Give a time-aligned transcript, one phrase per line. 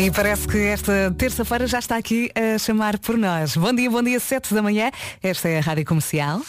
[0.00, 3.54] E parece que esta terça-feira já está aqui a chamar por nós.
[3.54, 4.90] Bom dia, bom dia, 7 da manhã.
[5.22, 6.40] Esta é a Rádio Comercial.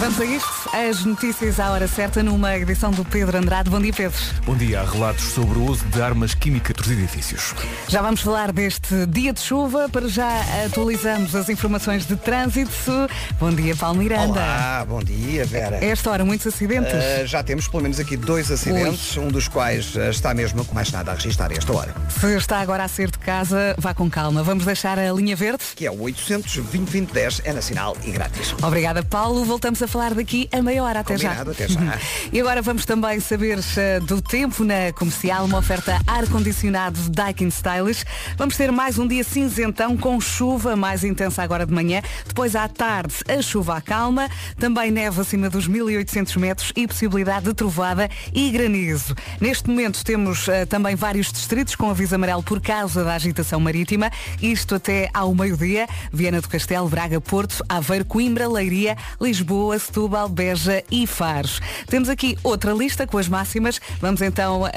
[0.00, 3.70] Vamos a isto, as notícias à hora certa numa edição do Pedro Andrade.
[3.70, 4.18] Bom dia, Pedro.
[4.44, 4.80] Bom dia.
[4.80, 7.54] Há relatos sobre o uso de armas químicas dos edifícios.
[7.88, 9.88] Já vamos falar deste dia de chuva.
[9.88, 10.28] Para já
[10.66, 12.92] atualizamos as informações de trânsito.
[13.40, 14.38] Bom dia, Paulo Miranda.
[14.38, 15.82] Olá, bom dia, Vera.
[15.82, 16.92] Esta hora, muitos acidentes?
[16.92, 19.24] Uh, já temos pelo menos aqui dois acidentes, Ui.
[19.24, 21.94] um dos quais uh, está mesmo com mais nada a registrar esta hora.
[22.20, 24.42] Se está agora a sair de casa, vá com calma.
[24.42, 25.64] Vamos deixar a linha verde?
[25.74, 28.54] Que é o 800 2010 é nacional e grátis.
[28.62, 29.42] Obrigada, Paulo.
[29.44, 31.00] Voltamos a falar daqui a meia hora.
[31.00, 31.64] Até Combinado, já.
[31.64, 31.98] Até já.
[32.32, 38.04] e agora vamos também saber uh, do tempo na comercial, uma oferta ar-condicionado Daikin Stylish.
[38.36, 42.02] Vamos ter mais um dia cinzentão com chuva mais intensa agora de manhã.
[42.26, 44.28] Depois à tarde a chuva acalma.
[44.58, 49.14] Também neve acima dos 1800 metros e possibilidade de trovada e granizo.
[49.40, 54.10] Neste momento temos uh, também vários distritos com aviso amarelo por causa da agitação marítima.
[54.42, 55.86] Isto até ao meio-dia.
[56.12, 60.55] Viana do Castelo, Braga, Porto, Aveiro, Coimbra, Leiria, Lisboa, Setúbal, Beja
[60.90, 61.60] e Faros.
[61.86, 63.80] Temos aqui outra lista com as máximas.
[64.00, 64.68] Vamos então uh,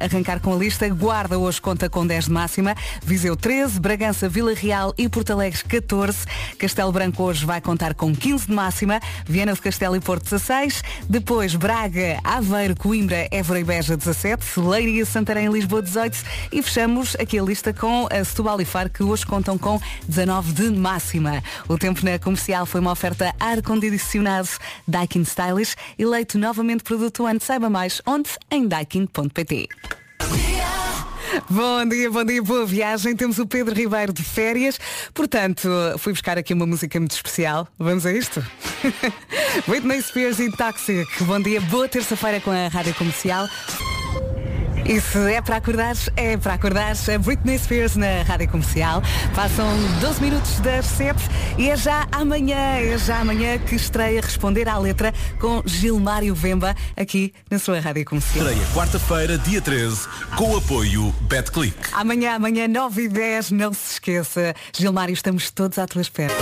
[0.00, 0.88] arrancar com a lista.
[0.88, 2.74] Guarda hoje conta com 10 de máxima.
[3.02, 6.26] Viseu 13, Bragança, Vila Real e Porto Alegre 14.
[6.58, 9.00] Castelo Branco hoje vai contar com 15 de máxima.
[9.26, 10.82] Viana do Castelo e Porto 16.
[11.08, 14.60] Depois Braga, Aveiro, Coimbra, Évora e Beja 17.
[14.60, 16.18] Leiria, Santarém e Lisboa 18.
[16.52, 20.52] E fechamos aqui a lista com a Setúbal e Faro que hoje contam com 19
[20.52, 21.42] de máxima.
[21.68, 24.48] O tempo na comercial foi uma oferta ar-condicionado
[25.14, 27.40] Daikin Stylish, eleito novamente produto ano.
[27.40, 28.30] Saiba mais onde?
[28.50, 29.68] Em daikin.pt.
[31.50, 33.14] Bom dia, bom dia, boa viagem.
[33.16, 34.78] Temos o Pedro Ribeiro de férias.
[35.12, 37.68] Portanto, fui buscar aqui uma música muito especial.
[37.78, 38.44] Vamos a isto?
[39.68, 41.06] Whitney Spears e Toxic.
[41.24, 43.48] Bom dia, boa terça-feira com a Rádio Comercial.
[44.86, 46.92] E se é para acordar, é para acordar.
[46.92, 49.02] A Britney Spears na Rádio Comercial.
[49.34, 49.66] Passam
[50.00, 51.18] 12 minutos das 7
[51.58, 56.74] e é já amanhã, é já amanhã que estreia Responder à Letra com Gilmário Vemba
[56.96, 58.46] aqui na sua Rádio Comercial.
[58.46, 61.76] Estreia quarta-feira, dia 13, com o apoio BetClick.
[61.92, 64.54] Amanhã, amanhã 9 e 10, não se esqueça.
[64.76, 66.34] Gilmário, estamos todos à tua espera.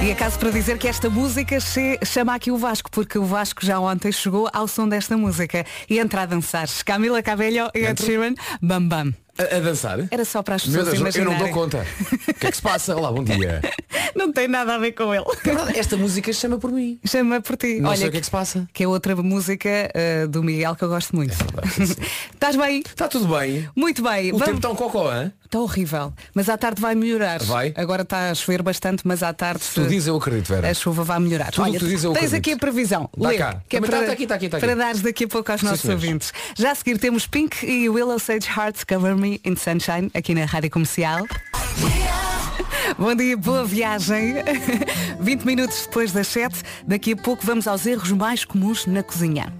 [0.00, 3.66] E acaso para dizer que esta música se chama aqui o Vasco, porque o Vasco
[3.66, 6.68] já ontem chegou ao som desta música e entra a dançar.
[6.84, 9.12] Camila Cabello e Ed Sheeran, bam bam.
[9.36, 9.98] A, a, dançar?
[10.10, 11.38] Era só para as Meu pessoas Deus, eu imaginarem.
[11.38, 11.86] não dou conta.
[12.28, 12.96] O que é que se passa?
[12.96, 13.60] Olá, bom dia.
[14.14, 15.24] Não tem nada a ver com ele.
[15.76, 16.98] Esta música chama por mim.
[17.06, 17.80] Chama por ti.
[17.80, 18.68] Não Olha, sei o que é que se passa.
[18.72, 21.34] Que é outra música uh, do Miguel que eu gosto muito.
[22.34, 22.80] Estás bem?
[22.80, 23.68] Está tudo bem.
[23.74, 24.32] Muito bem.
[24.32, 25.32] O tempo está um cocó, hein?
[25.44, 26.12] Está horrível.
[26.34, 27.42] Mas à tarde vai melhorar.
[27.42, 27.72] Vai?
[27.76, 30.68] Agora está a chover bastante, mas à tarde Se tu dizes, eu acredito, Vera.
[30.70, 31.50] a chuva vai melhorar.
[31.50, 32.38] Tudo Olha, tu dizes, eu tens acredito.
[32.38, 33.08] aqui a previsão.
[33.16, 33.62] Dá Lê, cá.
[33.68, 34.66] que é Mas para, tá- tá aqui, tá aqui, tá aqui.
[34.66, 36.04] para dares daqui a pouco aos nossos senhores.
[36.04, 36.32] ouvintes.
[36.54, 40.44] Já a seguir temos Pink e Willow Sage Hearts Cover Me in Sunshine aqui na
[40.44, 41.24] Rádio Comercial.
[42.96, 44.34] Bom dia, boa viagem.
[45.20, 49.52] 20 minutos depois das 7, daqui a pouco vamos aos erros mais comuns na cozinha.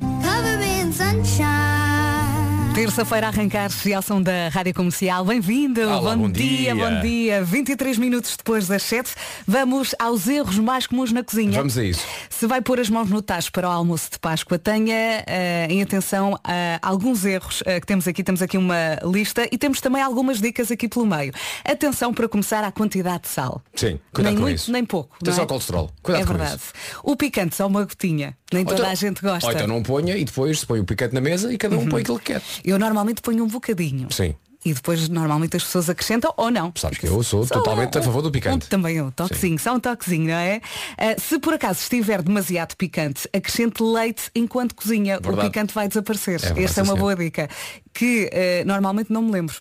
[2.78, 5.24] Terça-feira a arrancar e ao som da Rádio Comercial.
[5.24, 5.80] Bem-vindo.
[5.80, 6.76] Olá, bom dia, dia.
[6.76, 7.42] bom dia.
[7.42, 11.58] 23 minutos depois das 7, vamos aos erros mais comuns na cozinha.
[11.58, 12.06] Vamos a isso.
[12.30, 15.82] Se vai pôr as mãos no tacho para o almoço de Páscoa, tenha eh, em
[15.82, 18.22] atenção a alguns erros eh, que temos aqui.
[18.22, 21.32] Temos aqui uma lista e temos também algumas dicas aqui pelo meio.
[21.64, 23.60] Atenção para começar à quantidade de sal.
[23.74, 24.70] Sim, cuidado nem com muito, isso.
[24.70, 25.16] nem pouco.
[25.20, 25.42] Atenção é?
[25.42, 25.90] ao colesterol.
[26.00, 26.62] Cuidado é com verdade.
[27.02, 28.36] O picante só uma gotinha.
[28.52, 29.46] Nem toda então- a gente gosta.
[29.46, 31.86] Ou então não ponha e depois se põe o picante na mesa e cada um
[31.86, 32.42] põe aquilo que quer.
[32.68, 34.08] Eu normalmente ponho um bocadinho.
[34.10, 34.34] Sim.
[34.64, 36.72] E depois normalmente as pessoas acrescentam ou não.
[36.76, 38.66] Sabes que eu sou totalmente a favor do picante.
[38.66, 40.60] Um, também um toquezinho, só um toquezinho, não é?
[40.98, 45.18] Ah, se por acaso estiver demasiado picante, acrescente leite enquanto cozinha.
[45.18, 45.48] O Verdade.
[45.48, 46.40] picante vai desaparecer.
[46.40, 47.14] verdade, Esta é sim, uma senhor.
[47.14, 47.48] boa dica.
[47.98, 49.56] Que ah, normalmente não me lembro.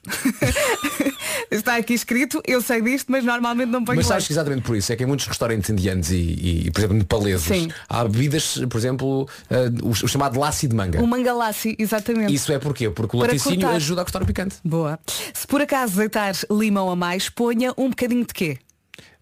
[1.50, 4.76] Está aqui escrito, eu sei disto, mas normalmente não ponho Mas sabes que exatamente por
[4.76, 7.70] isso é que em muitos restaurantes indianos e, e, por exemplo, nepaleses Sim.
[7.90, 11.02] há bebidas, por exemplo, ah, o, o chamado lassi de manga.
[11.02, 12.32] O mangalassi, exatamente.
[12.32, 12.92] Isso é porquê?
[12.92, 13.76] Porque o Para laticínio cortar.
[13.76, 14.58] ajuda a cortar o picante.
[14.64, 15.00] Boa.
[15.34, 18.60] Se por acaso deitar limão a mais, ponha um bocadinho de quê?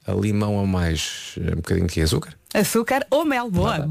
[0.06, 2.34] A limão a mais eh, um bocadinho de açúcar.
[2.54, 3.50] Açúcar ou mel.
[3.50, 3.88] Boa.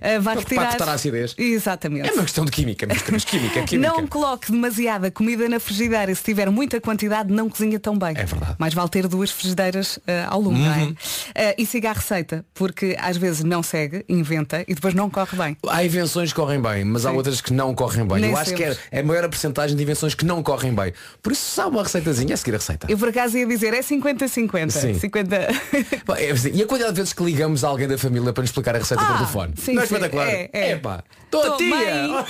[0.00, 0.68] Vai Para retirar.
[0.68, 1.34] cortar a acidez.
[1.38, 2.08] Exatamente.
[2.08, 3.02] É uma questão de química, meus.
[3.24, 3.76] Química, química.
[3.92, 6.14] Não coloque demasiada comida na frigideira.
[6.14, 8.10] Se tiver muita quantidade, não cozinha tão bem.
[8.16, 8.50] É verdade.
[8.52, 8.56] Uhum.
[8.58, 10.92] Mais vale ter duas frigideiras ah, ao não é?
[11.34, 15.36] Ah, e siga a receita, porque às vezes não segue, inventa e depois não corre
[15.36, 15.56] bem.
[15.68, 17.16] Há invenções que correm bem, mas há Sim.
[17.16, 18.20] outras que não correm bem.
[18.20, 18.78] Nem Eu acho que sempre.
[18.90, 20.92] é, é a maior porcentagem de invenções que não correm bem.
[21.22, 22.86] Por isso, há uma receitazinha, é seguir a receita.
[22.90, 24.70] Eu por acaso ia dizer, é 50-50.
[24.70, 24.94] Sim.
[24.98, 25.36] 50...
[26.04, 28.42] Pá, é assim, e a quantidade de vezes que ligamos a alguém da família para
[28.42, 29.54] nos explicar a receita por Ah, telefone?
[29.56, 30.28] Sim, não é sim, espetacular?
[30.28, 30.70] é, é.
[30.72, 31.76] Epá, tô Tô tia!
[31.76, 32.24] bem.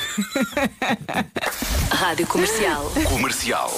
[1.91, 2.93] Rádio Comercial.
[3.09, 3.71] Comercial.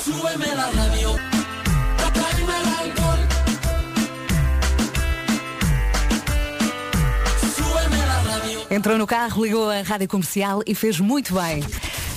[8.71, 11.65] Entrou no carro, ligou a rádio comercial e fez muito bem.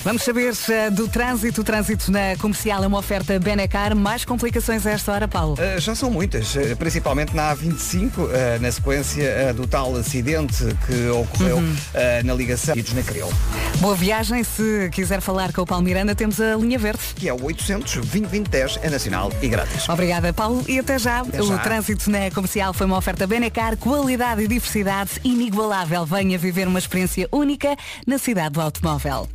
[0.04, 1.60] Vamos saber eh, do trânsito.
[1.60, 3.94] O trânsito na comercial é uma oferta Benecar.
[3.94, 5.54] Mais complicações a esta hora, Paulo?
[5.54, 8.28] Uh, já são muitas, uh, principalmente na A25, uh,
[8.60, 11.72] na sequência uh, do tal acidente que ocorreu Uhum.
[11.72, 13.32] uh, na ligação e na Creu,
[13.78, 14.42] Boa viagem.
[14.42, 17.00] Se quiser falar com o Paulo Miranda, temos a linha verde.
[17.14, 19.88] que é o 800 2010 é nacional e grátis.
[19.88, 20.64] Obrigada, Paulo.
[20.66, 21.20] E até já.
[21.20, 21.58] Até o já.
[21.58, 26.04] trânsito na comercial foi uma oferta Benecar, qualidade e diversidade inigualável.
[26.04, 29.28] Venha viver uma experiência única na cidade do automóvel.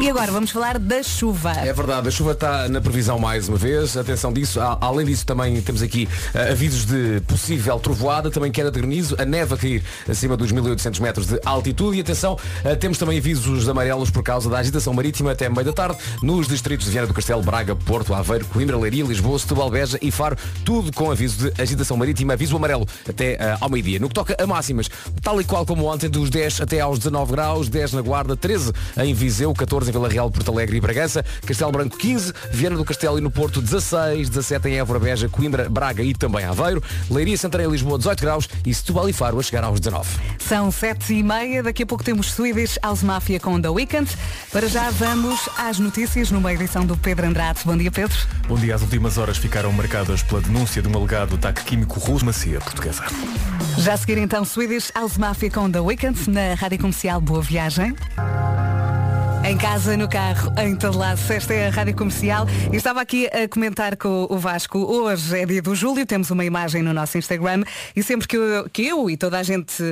[0.00, 1.50] E agora vamos falar da chuva.
[1.54, 3.96] É verdade, a chuva está na previsão mais uma vez.
[3.96, 4.60] Atenção disso.
[4.80, 9.24] Além disso, também temos aqui eh, avisos de possível trovoada, também queda de granizo, a
[9.24, 11.96] neve a cair acima dos 1800 metros de altitude.
[11.98, 15.72] E atenção, eh, temos também avisos amarelos por causa da agitação marítima até meio da
[15.72, 19.98] tarde nos distritos de Viana do Castelo, Braga, Porto, Aveiro, Coimbra, Leiria, Lisboa, Setúbal, Beja
[20.00, 20.36] e Faro.
[20.64, 23.98] Tudo com aviso de agitação marítima, aviso amarelo até eh, ao meio-dia.
[23.98, 24.88] No que toca a máximas,
[25.20, 28.72] tal e qual como ontem, dos 10 até aos 19 graus, 10 na Guarda, 13
[28.96, 32.84] em Viseu, 14 em Vila Real, Porto Alegre e Bragança, Castelo Branco 15, Viana do
[32.84, 37.36] Castelo e no Porto 16, 17 em Évora, Beja, Coimbra, Braga e também Aveiro, Leiria,
[37.36, 40.08] Santarém e Lisboa 18 graus e Setúbal e Faro a chegar aos 19.
[40.38, 44.10] São sete e meia, daqui a pouco temos Swedish House Mafia com The Weekend.
[44.52, 47.60] Para já vamos às notícias numa edição do Pedro Andrade.
[47.64, 48.16] Bom dia, Pedro.
[48.46, 48.74] Bom dia.
[48.74, 52.60] As últimas horas ficaram marcadas pela denúncia de um alegado ataque químico russo na CIA
[52.60, 53.04] portuguesa.
[53.78, 57.94] Já a seguir então Swedish House Mafia com The Weekend na Rádio Comercial Boa Viagem.
[59.44, 62.46] Em casa, no carro, em todo lado, esta é a Rádio Comercial.
[62.70, 64.78] E estava aqui a comentar com o Vasco.
[64.78, 67.64] Hoje é dia do Júlio, temos uma imagem no nosso Instagram
[67.96, 69.82] e sempre que eu, que eu e toda a gente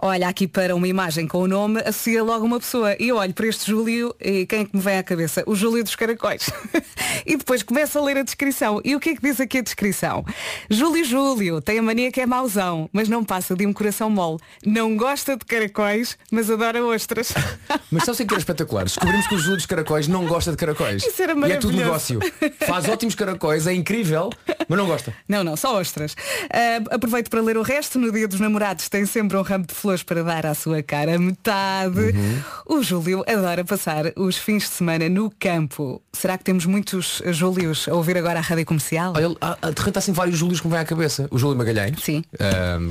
[0.00, 2.94] olha aqui para uma imagem com o nome, associa logo uma pessoa.
[3.00, 5.42] E eu olho para este Júlio e quem é que me vem à cabeça?
[5.46, 6.48] O Júlio dos Caracóis.
[7.26, 8.80] e depois começo a ler a descrição.
[8.84, 10.24] E o que é que diz aqui a descrição?
[10.70, 14.38] Júlio Júlio tem a mania que é mauzão, mas não passa de um coração mole.
[14.64, 17.32] Não gosta de caracóis, mas adora ostras.
[17.90, 18.83] Mas sabe o que era espetacular?
[18.84, 21.04] Descobrimos que o Júlio dos Caracóis não gosta de caracóis.
[21.04, 22.20] Isso era e é tudo negócio.
[22.66, 24.30] Faz ótimos caracóis, é incrível,
[24.68, 25.14] mas não gosta.
[25.28, 26.14] Não, não, só ostras.
[26.52, 27.98] Ah, aproveito para ler o resto.
[27.98, 31.18] No dia dos namorados tem sempre um ramo de flores para dar à sua cara
[31.18, 31.98] metade.
[31.98, 32.42] Uhum.
[32.66, 36.02] O Júlio adora passar os fins de semana no campo.
[36.12, 39.14] Será que temos muitos Júlios a ouvir agora a rádio comercial?
[39.16, 39.36] Olha,
[39.96, 41.28] assim vários Júlios que me vêm à cabeça.
[41.30, 41.98] O Júlio Magalhães.
[42.02, 42.22] Sim.
[42.38, 42.90] Ahm,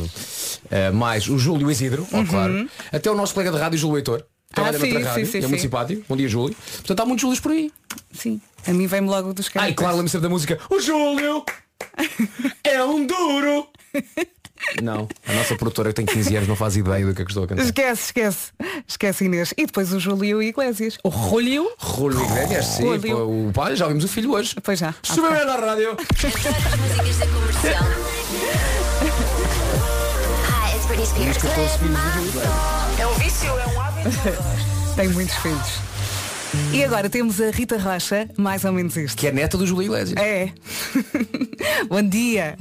[0.71, 2.67] ah, mais o Júlio Isidro, ó, claro.
[2.91, 4.25] Até o nosso colega de rádio, Júlio Heitor.
[4.53, 4.77] Trabalha.
[4.77, 5.47] Ah, sim, noutra rádio, sim, sim, é sim.
[5.47, 6.03] muito simpático.
[6.07, 6.55] Bom dia, Júlio.
[6.75, 7.71] Portanto, há muitos Júlios por aí.
[8.13, 8.39] Sim.
[8.67, 9.75] A mim vem-me logo dos Ai, caracóis.
[9.75, 10.59] claro, lembro sempre da música.
[10.69, 11.43] O Júlio
[12.63, 13.67] é um duro.
[14.81, 17.31] Não, a nossa produtora que tem 15 anos não faz ideia do que é que
[17.31, 17.63] estou a cantar.
[17.63, 18.51] Esquece, esquece.
[18.87, 19.53] Esquece Inês.
[19.57, 20.97] E depois o Júlio Iglesias.
[21.03, 21.69] O Julio.
[21.77, 22.83] Rolo Iglesias, sim.
[22.83, 24.55] Pô, O pai, já ouvimos o filho hoje.
[24.63, 24.95] Pois já.
[25.03, 25.97] Sube na rádio.
[25.97, 27.83] Músicas da comercial.
[30.47, 31.37] Hi, it's Britney Spears.
[31.37, 32.49] 14 filhos do Júlio.
[32.99, 33.92] É um vício, é um hábito.
[34.95, 35.93] Tem muitos filhos.
[36.71, 39.17] E agora temos a Rita Rocha, mais ou menos isto.
[39.17, 40.21] Que é neta do Júlio Iglesias.
[40.21, 40.51] É.
[41.89, 42.55] Bom dia.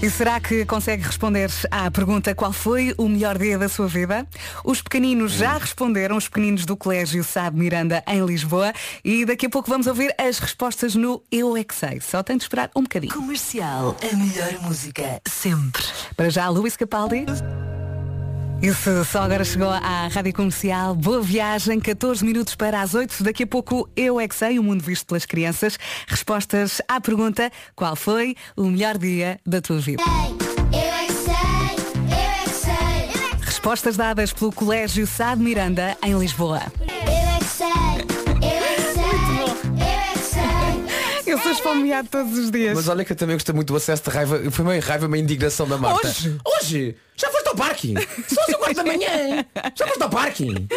[0.00, 4.24] E será que consegue responder à pergunta qual foi o melhor dia da sua vida?
[4.64, 8.72] Os pequeninos já responderam, os pequeninos do Colégio Sá de Miranda em Lisboa
[9.04, 12.00] e daqui a pouco vamos ouvir as respostas no Eu é que sei.
[12.00, 13.12] Só tem de esperar um bocadinho.
[13.12, 15.82] Comercial, a melhor música sempre.
[16.16, 17.26] Para já, Luís Capaldi.
[18.60, 20.92] Isso só agora chegou à Rádio Comercial.
[20.94, 23.22] Boa viagem, 14 minutos para as 8.
[23.22, 25.78] Daqui a pouco eu é que sei, o mundo visto pelas crianças.
[26.08, 30.02] Respostas à pergunta, qual foi o melhor dia da tua vida?
[30.02, 31.34] Eu é que sei,
[32.10, 32.72] eu é que sei,
[33.14, 36.62] eu é que Respostas dadas pelo Colégio Sá de Miranda, em Lisboa.
[36.80, 38.17] Eu é que sei,
[41.28, 42.74] Eu sou esfomeado todos os dias.
[42.74, 44.50] Mas olha que eu também gostei muito do acesso de raiva.
[44.50, 46.08] Foi meio raiva, meio indignação da Marta.
[46.08, 46.38] Hoje?
[46.44, 46.96] Hoje?
[47.16, 47.94] Já foste ao parking?
[48.26, 49.44] São as 4 da manhã.
[49.74, 50.68] Já foste ao parking?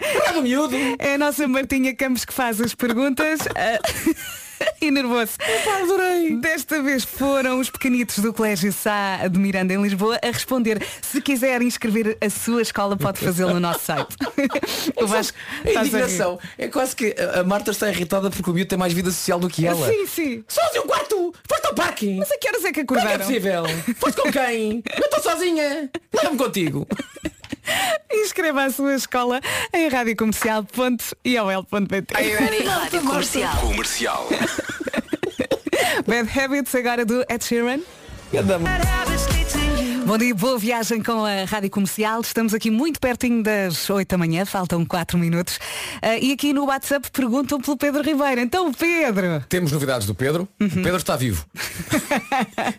[0.00, 0.76] Obrigado, miúdo.
[0.98, 3.40] É a nossa Martinha Campos que faz as perguntas.
[4.80, 5.32] E nervoso.
[5.82, 6.36] adorei.
[6.36, 10.82] Desta vez foram os pequenitos do Colégio Sá de Miranda em Lisboa a responder.
[11.02, 14.16] Se quiser inscrever a sua escola, pode fazê-lo no nosso site.
[14.96, 18.78] o Vasco, A indignação é quase que a Marta está irritada porque o miúdo tem
[18.78, 19.86] mais vida social do que ela.
[19.86, 20.44] Sim, sim.
[20.48, 21.34] Sozinho um quarto!
[21.48, 22.14] Foste ao parque!
[22.18, 23.26] Mas a que horas é que Como é que é acordaram?
[23.26, 23.94] possível?
[23.96, 24.82] Foste com quem?
[24.96, 25.90] Eu estou sozinha!
[26.14, 26.86] Leva-me contigo!
[28.12, 29.40] Inscreva a sua escola
[29.72, 32.14] em radiocomercial.iol.pt
[32.64, 33.56] Rádio Comercial.
[33.60, 34.28] Comercial.
[36.06, 37.80] Bad Habits agora do Ed Sheeran.
[40.10, 42.20] Bom dia, boa viagem com a Rádio Comercial.
[42.20, 45.60] Estamos aqui muito pertinho das 8 da manhã, faltam 4 minutos.
[46.02, 48.40] Ah, e aqui no WhatsApp perguntam pelo Pedro Ribeiro.
[48.40, 50.48] Então, Pedro, Temos novidades do Pedro.
[50.60, 51.46] O Pedro está vivo.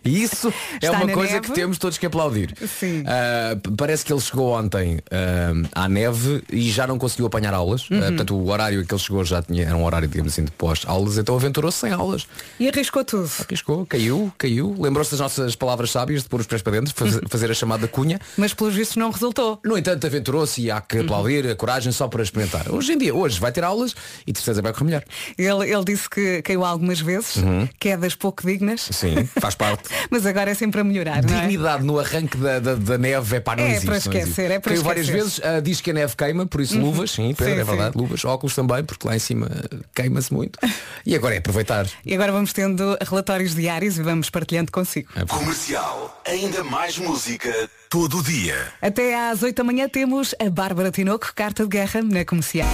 [0.04, 0.50] e isso
[0.82, 0.94] é Uhum.
[0.96, 1.48] Está uma coisa neve?
[1.48, 2.54] que temos todos que aplaudir.
[2.54, 7.90] P- parece que ele chegou ontem ah, à neve e já não conseguiu apanhar aulas.
[7.90, 8.00] Uhum.
[8.02, 11.18] Portanto, o horário que ele chegou já tinha, era um horário, digamos assim, de pós-aulas,
[11.18, 12.28] então aventurou-se sem aulas.
[12.60, 13.32] e arriscou tudo.
[13.48, 14.76] Arriscou, caiu, caiu.
[14.78, 17.88] Lembrou-se das nossas palavras sábias de pôr os pés para dentro, faz- fazer a chamada
[17.88, 18.20] cunha.
[18.38, 19.60] Mas pelos vistos não resultou.
[19.66, 22.72] No entanto, aventurou-se e há que aplaudir a coragem só para experimentar.
[22.72, 25.04] Hoje em dia, hoje vai ter aulas e de certeza vai correr melhor.
[25.38, 27.36] Ele, ele disse que caiu algumas vezes,
[27.80, 29.90] quedas pouco dignas, Sim, faz parte.
[30.10, 31.42] mas agora é sempre a melhorar, não é?
[31.42, 34.42] Dignidade no arranque da, da, da neve é para não É existe, para esquecer, existe.
[34.42, 35.24] é para Caiu várias esquecer.
[35.24, 37.94] vezes, ah, diz que a neve queima, por isso luvas, sim, Pedro, Sim, é verdade,
[37.94, 38.00] sim.
[38.00, 39.50] luvas, óculos também, porque lá em cima
[39.94, 40.60] queima-se muito.
[41.06, 41.88] E agora é aproveitar.
[42.06, 45.10] E agora vamos tendo relatórios diários e vamos partilhando consigo.
[45.28, 46.22] Comercial.
[46.26, 48.56] Ainda mais música todo o dia.
[48.82, 52.70] Até às 8 da manhã temos a Bárbara Tinoco, carta de guerra na comercial.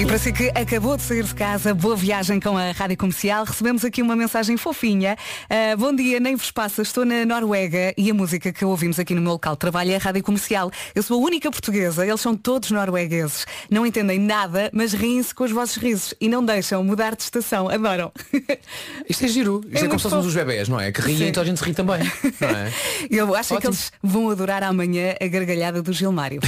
[0.00, 3.44] E para si que acabou de sair de casa, boa viagem com a Rádio Comercial.
[3.44, 5.14] Recebemos aqui uma mensagem fofinha.
[5.50, 9.14] Ah, bom dia, nem vos passa, estou na Noruega e a música que ouvimos aqui
[9.14, 10.70] no meu local de trabalho é a Rádio Comercial.
[10.94, 13.44] Eu sou a única portuguesa, eles são todos noruegueses.
[13.70, 17.68] Não entendem nada, mas riem-se com os vossos risos e não deixam mudar de estação.
[17.68, 18.10] Adoram.
[19.06, 19.60] Isto é giro.
[19.66, 20.28] Isto é, como muito se fôssemos fofo.
[20.28, 20.90] os bebés, não é?
[20.90, 21.26] Que riem Sim.
[21.26, 22.10] então a gente se ri também.
[22.40, 22.72] Não é?
[23.10, 23.74] Eu acho que Ótimo.
[23.74, 26.40] eles vão adorar amanhã a gargalhada do Gilmário.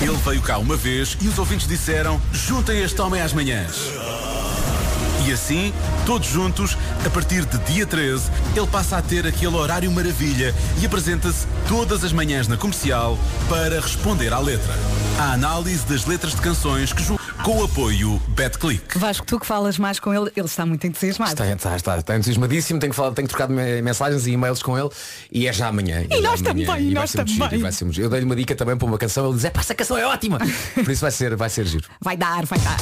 [0.00, 4.33] Ele veio cá uma vez e os ouvintes disseram juntem este homem às manhãs.
[5.26, 5.72] E assim,
[6.04, 10.84] todos juntos, a partir de dia 13, ele passa a ter aquele horário maravilha e
[10.86, 14.74] apresenta-se todas as manhãs na comercial para responder à letra.
[15.18, 18.98] A análise das letras de canções que ju- com o apoio BetClick.
[18.98, 21.32] Vasco, tu que falas mais com ele, ele está muito entusiasmado.
[21.32, 24.62] Está, está, está, está entusiasmadíssimo, tenho que, falar, tenho que trocar me- mensagens e e-mails
[24.62, 24.90] com ele
[25.32, 26.04] e é já amanhã.
[26.10, 27.34] é E já nós amanhã, também, e nós também.
[27.34, 28.06] e giro.
[28.06, 30.04] Eu dei-lhe uma dica também para uma canção, ele diz, é pá, essa canção é
[30.06, 30.38] ótima.
[30.74, 31.88] Por isso vai ser, vai ser giro.
[32.00, 32.76] Vai dar, vai dar.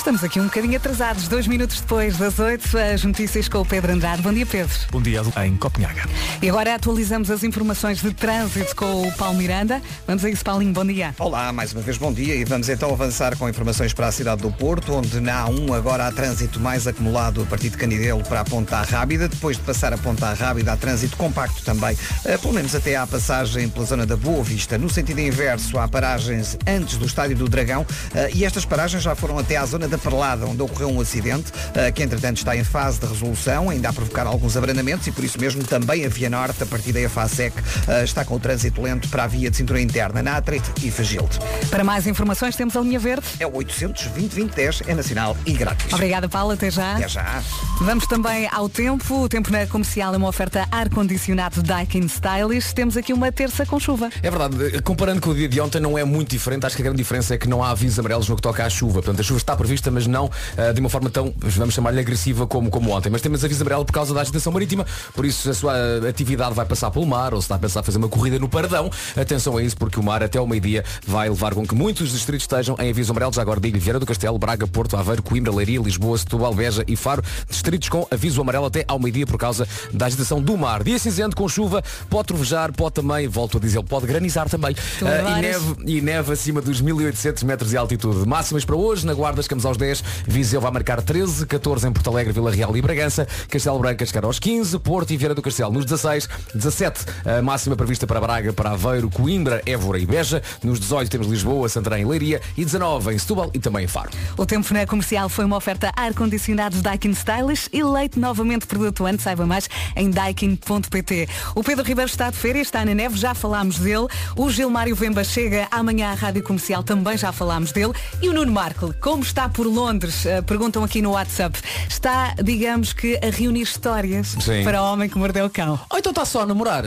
[0.00, 3.92] Estamos aqui um bocadinho atrasados, dois minutos depois das oito, as notícias com o Pedro
[3.92, 4.22] Andrade.
[4.22, 4.74] Bom dia, Pedro.
[4.90, 6.04] Bom dia em Copenhaga.
[6.40, 9.82] E agora atualizamos as informações de trânsito com o Paulo Miranda.
[10.06, 11.14] Vamos a isso, Paulinho, bom dia.
[11.18, 14.40] Olá, mais uma vez bom dia e vamos então avançar com informações para a cidade
[14.40, 18.40] do Porto, onde na A1 agora há trânsito mais acumulado a partir de Canidelo para
[18.40, 19.28] a Ponta Rábida.
[19.28, 23.06] Depois de passar a Ponta Rábida há trânsito compacto também, eh, pelo menos até à
[23.06, 24.78] passagem pela zona da Boa Vista.
[24.78, 29.14] No sentido inverso, há paragens antes do Estádio do Dragão eh, e estas paragens já
[29.14, 32.64] foram até à zona da Perlada, onde ocorreu um acidente, eh, que entretanto está em
[32.64, 36.30] fase de resolução, ainda a provocar alguns abrandamentos e por isso mesmo também a Via
[36.30, 37.56] Norte, a partir da FASEC,
[37.88, 40.90] eh, está com o trânsito lento para a via de cintura interna, na A3 e
[40.90, 41.38] Fagilde.
[41.70, 43.26] Para mais informações temos a linha verde.
[43.38, 45.92] É o 800 2010 é nacional e grátis.
[45.92, 46.96] Obrigada, Paulo, até já.
[46.96, 47.42] Até já.
[47.80, 49.22] Vamos também ao tempo.
[49.22, 52.74] O tempo na comercial é uma oferta ar-condicionado Daikin Stylish.
[52.74, 54.10] Temos aqui uma terça com chuva.
[54.22, 56.84] É verdade, comparando com o dia de ontem não é muito diferente, acho que a
[56.84, 58.94] grande diferença é que não há avisos amarelos no que toca à chuva.
[58.94, 62.46] Portanto, a chuva está prevista, mas não ah, de uma forma tão, vamos chamar-lhe agressiva
[62.46, 63.08] como, como ontem.
[63.08, 64.84] Mas temos aviso amarelo por causa da agitação marítima,
[65.14, 67.82] por isso a sua ah, atividade vai passar pelo mar ou se está a pensar
[67.82, 71.28] fazer uma corrida no Pardão, atenção a isso, porque o mar até ao meio-dia vai
[71.28, 73.32] levar com que muitos distritos estejam em aviso amarelo.
[73.32, 76.96] Já agora digo Vieira do Castelo, Braga, Porto, Aveiro, Coimbra, Leiria, Lisboa, Setúbal, Beja e
[76.96, 80.82] Faro, distritos com aviso amarelo até ao meio-dia por causa da agitação do mar.
[80.82, 84.74] Dia cinzento com chuva, pode trovejar, pode também, volto a dizer, pode granizar também.
[84.74, 88.26] Tu Ah, e, neve, e neve acima dos 1800 metros de altitude.
[88.26, 92.10] Máximas para hoje, na Guarda chegamos aos 10, Viseu vai marcar 13, 14 em Porto
[92.10, 95.72] Alegre, Vila Real e Bragança, Castelo Branco chegar aos 15, Porto e Vieira do Castelo
[95.72, 100.80] nos 16, 17 a máxima prevista para Braga, para Aveiro, Coimbra, Évora e Beja, nos
[100.80, 104.10] 18 temos Lisboa, Santarém e Leiria e 19 em Setúbal e também em Faro.
[104.36, 109.24] O tempo na comercial foi uma oferta ar-condicionado Daikin Stylish e leite novamente produto antes.
[109.24, 111.28] Saiba mais em daikin.pt.
[111.54, 114.06] O Pedro Ribeiro está de férias, está na neve, já falámos dele.
[114.36, 117.92] O Gilmário Vemba chega amanhã à Rádio Comercial, também já falámos dele.
[118.22, 122.34] E o Nuno Marco, como está por por Londres, eh, perguntam aqui no WhatsApp, está,
[122.42, 124.64] digamos que, a reunir histórias Sim.
[124.64, 125.78] para o homem que mordeu o cão.
[125.90, 126.84] Ou então está só a namorar.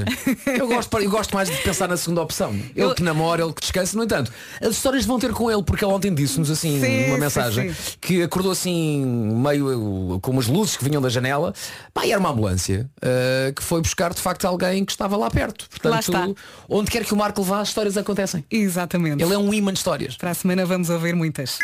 [0.47, 2.49] Eu gosto, eu gosto mais de pensar na segunda opção.
[2.51, 3.95] Ele Eu- que namora, ele que descansa.
[3.95, 7.13] No entanto, as histórias vão ter com ele, porque ele ontem disse-nos assim Sim, uma
[7.15, 7.91] sim, mensagem sim.
[8.01, 11.53] que acordou assim meio com umas luzes que vinham da janela.
[11.93, 15.29] Pá, e era uma ambulância uh, que foi buscar de facto alguém que estava lá
[15.29, 15.67] perto.
[15.83, 16.41] Lá Portanto, está.
[16.67, 18.43] onde quer que o Marco vá, as histórias acontecem.
[18.49, 19.21] Exatamente.
[19.23, 20.17] Ele é um imã de histórias.
[20.17, 21.59] Para a semana vamos ouvir muitas.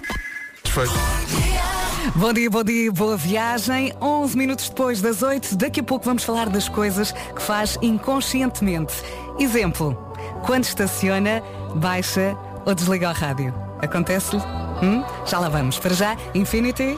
[2.16, 3.94] Bom dia, bom dia, boa viagem.
[4.02, 8.94] 11 minutos depois das 8, daqui a pouco vamos falar das coisas que faz inconscientemente.
[9.38, 9.98] Exemplo,
[10.46, 11.44] quando estaciona,
[11.76, 13.54] baixa ou desliga o rádio.
[13.82, 14.42] Acontece-lhe?
[14.82, 15.04] Hum?
[15.26, 15.78] Já lá vamos.
[15.80, 16.98] Para já, Infinity.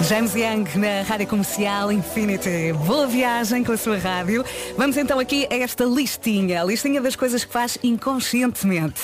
[0.00, 2.72] James Young na Rádio Comercial Infinity.
[2.86, 4.44] Boa viagem com a sua rádio.
[4.76, 9.00] Vamos então aqui a esta listinha, a listinha das coisas que faz inconscientemente.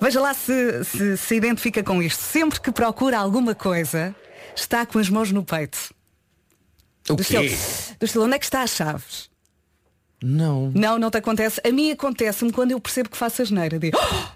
[0.00, 2.20] Veja lá se se, se identifica com isto.
[2.20, 4.14] Sempre que procura alguma coisa,
[4.54, 5.78] está com as mãos no peito.
[7.08, 7.48] O Do estilo,
[7.98, 9.30] do estilo, onde é que está as chaves?
[10.22, 10.70] Não.
[10.74, 11.60] Não, não te acontece.
[11.66, 13.78] A mim acontece-me quando eu percebo que faço a geneira.
[13.78, 14.26] Digo, "Oh!"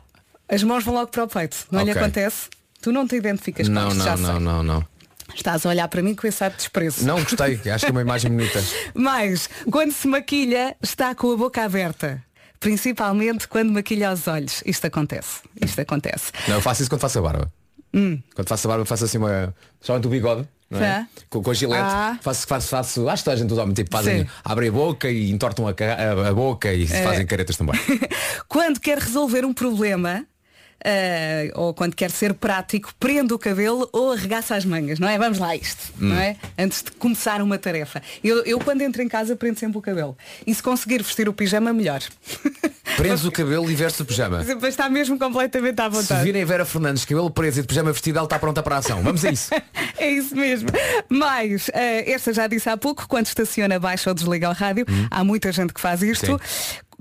[0.49, 1.67] as mãos vão logo para o peito.
[1.71, 2.01] Não lhe Ok.
[2.03, 2.49] acontece?
[2.81, 4.27] Tu não te identificas com Não, isto, já não, sei.
[4.27, 4.87] não, não, não.
[5.35, 7.07] Estás a olhar para mim com esse ar de desprezo.
[7.07, 8.63] Não gostei, acho que é uma imagem bonita.
[8.95, 12.23] Mas, quando se maquilha, está com a boca aberta.
[12.59, 14.63] Principalmente quando maquilha os olhos.
[14.67, 15.41] Isto acontece.
[15.65, 16.31] Isto acontece.
[16.47, 17.51] Não, eu faço isso quando faço a barba.
[17.93, 19.55] Quando faço a barba faço assim uma.
[19.81, 20.47] Somente o bigode.
[20.71, 21.05] Não é?
[21.29, 21.83] Com, com a gilete.
[21.83, 22.17] Ah.
[22.23, 23.09] Faço, faço, faço.
[23.09, 24.31] Acho que toda a gente os homens tipo, fazem, Sim.
[24.45, 27.75] abrem a boca e entortam a, a- a boca e fazem caretas também.
[28.47, 30.25] Quando quer resolver um problema,
[30.85, 35.19] ah, ou quando quer ser prático, prende o cabelo ou arregaça as mangas, não é?
[35.19, 36.37] Vamos lá a isto, não é?
[36.59, 38.03] Antes de começar uma tarefa.
[38.23, 40.17] Eu, eu quando entro em casa prendo sempre o cabelo.
[40.47, 42.01] E se conseguir vestir o pijama, melhor.
[42.97, 44.45] Prendes o cabelo e vestes o pijama.
[44.59, 46.25] Para estar mesmo completamente à Se vontade.
[46.25, 49.03] virem Vera Fernandes, cabelo preso e de pijama vestido, ela está pronta para a ação.
[49.03, 49.51] Vamos a isso.
[49.99, 50.71] É isso mesmo.
[51.11, 55.23] Mas, eh, esta já disse há pouco, quando estaciona baixa ou desliga o rádio, há
[55.23, 56.41] muita gente que faz isto.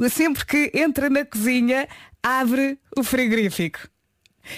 [0.10, 1.88] Sempre que entra na cozinha,
[2.24, 3.80] abre o frigorífico.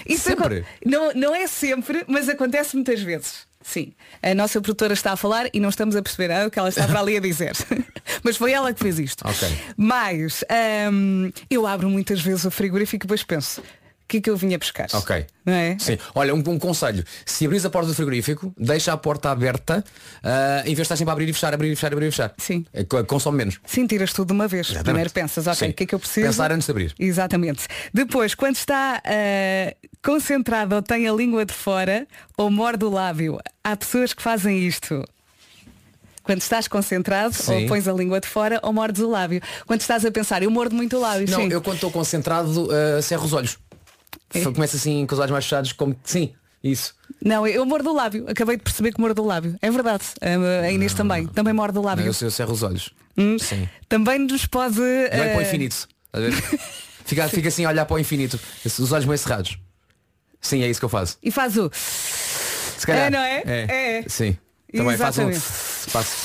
[0.06, 0.64] Isso Sempre?
[0.84, 3.46] Não, não é sempre, mas acontece muitas vezes.
[3.60, 3.92] Sim.
[4.22, 6.68] A nossa produtora está a falar e não estamos a perceber ah, o que ela
[6.68, 7.52] estava ali a dizer.
[8.22, 9.26] mas foi ela que fez isto.
[9.26, 9.48] Ok.
[9.76, 10.44] Mas
[10.92, 13.62] hum, eu abro muitas vezes o frigorífico e depois penso,
[14.12, 14.86] que é que eu vinha buscar?
[14.92, 15.26] Ok.
[15.44, 15.76] Não é?
[15.78, 15.96] Sim.
[16.14, 17.02] Olha, um, um conselho.
[17.24, 19.82] Se abris a porta do frigorífico, deixa a porta aberta,
[20.22, 22.10] ah, em vez de estar sempre a abrir e fechar, abrir e fechar, abrir e
[22.10, 22.32] fechar.
[22.36, 22.64] Sim.
[22.72, 23.58] É, co- consome menos.
[23.64, 24.66] Sim, tiras tudo de uma vez.
[24.66, 24.84] Exatamente.
[24.84, 26.26] Primeiro pensas, ok, o que é que eu preciso?
[26.26, 26.94] Pensar antes de abrir.
[26.98, 27.66] Exatamente.
[27.92, 33.38] Depois, quando está ah, concentrado ou tem a língua de fora ou morde o lábio,
[33.64, 35.02] há pessoas que fazem isto.
[36.22, 37.62] Quando estás concentrado, Sim.
[37.62, 39.42] ou pões a língua de fora ou mordes o lábio.
[39.66, 41.28] Quando estás a pensar, eu mordo muito o lábio.
[41.28, 41.48] Não, sim.
[41.48, 43.58] eu quando estou concentrado, ah, cerro os olhos.
[44.34, 44.42] É?
[44.44, 46.94] Começo assim com os olhos mais fechados, como sim, isso.
[47.24, 48.24] Não, eu mordo o lábio.
[48.28, 49.56] Acabei de perceber que mordo o lábio.
[49.60, 50.04] É verdade.
[50.20, 51.26] Ah, a Inês também.
[51.26, 52.04] Também morde o Não, lábio.
[52.06, 52.90] eu, eu cerro os olhos.
[53.16, 53.38] Hum.
[53.38, 53.68] Sim.
[53.88, 54.76] Também nos pode.
[54.76, 55.88] Vai para o ah, infinito.
[56.14, 56.32] Ver?
[57.04, 58.38] fica, fica assim a olhar para o infinito.
[58.64, 59.58] Os olhos meio cerrados.
[60.40, 61.18] Sim, é isso que eu faço.
[61.22, 61.70] E faz o.
[61.72, 63.06] Se calhar.
[63.06, 63.42] É, não é?
[63.46, 64.04] É.
[64.08, 64.36] Sim.
[64.74, 65.30] Também faço um.
[65.30, 66.21] Exatamente.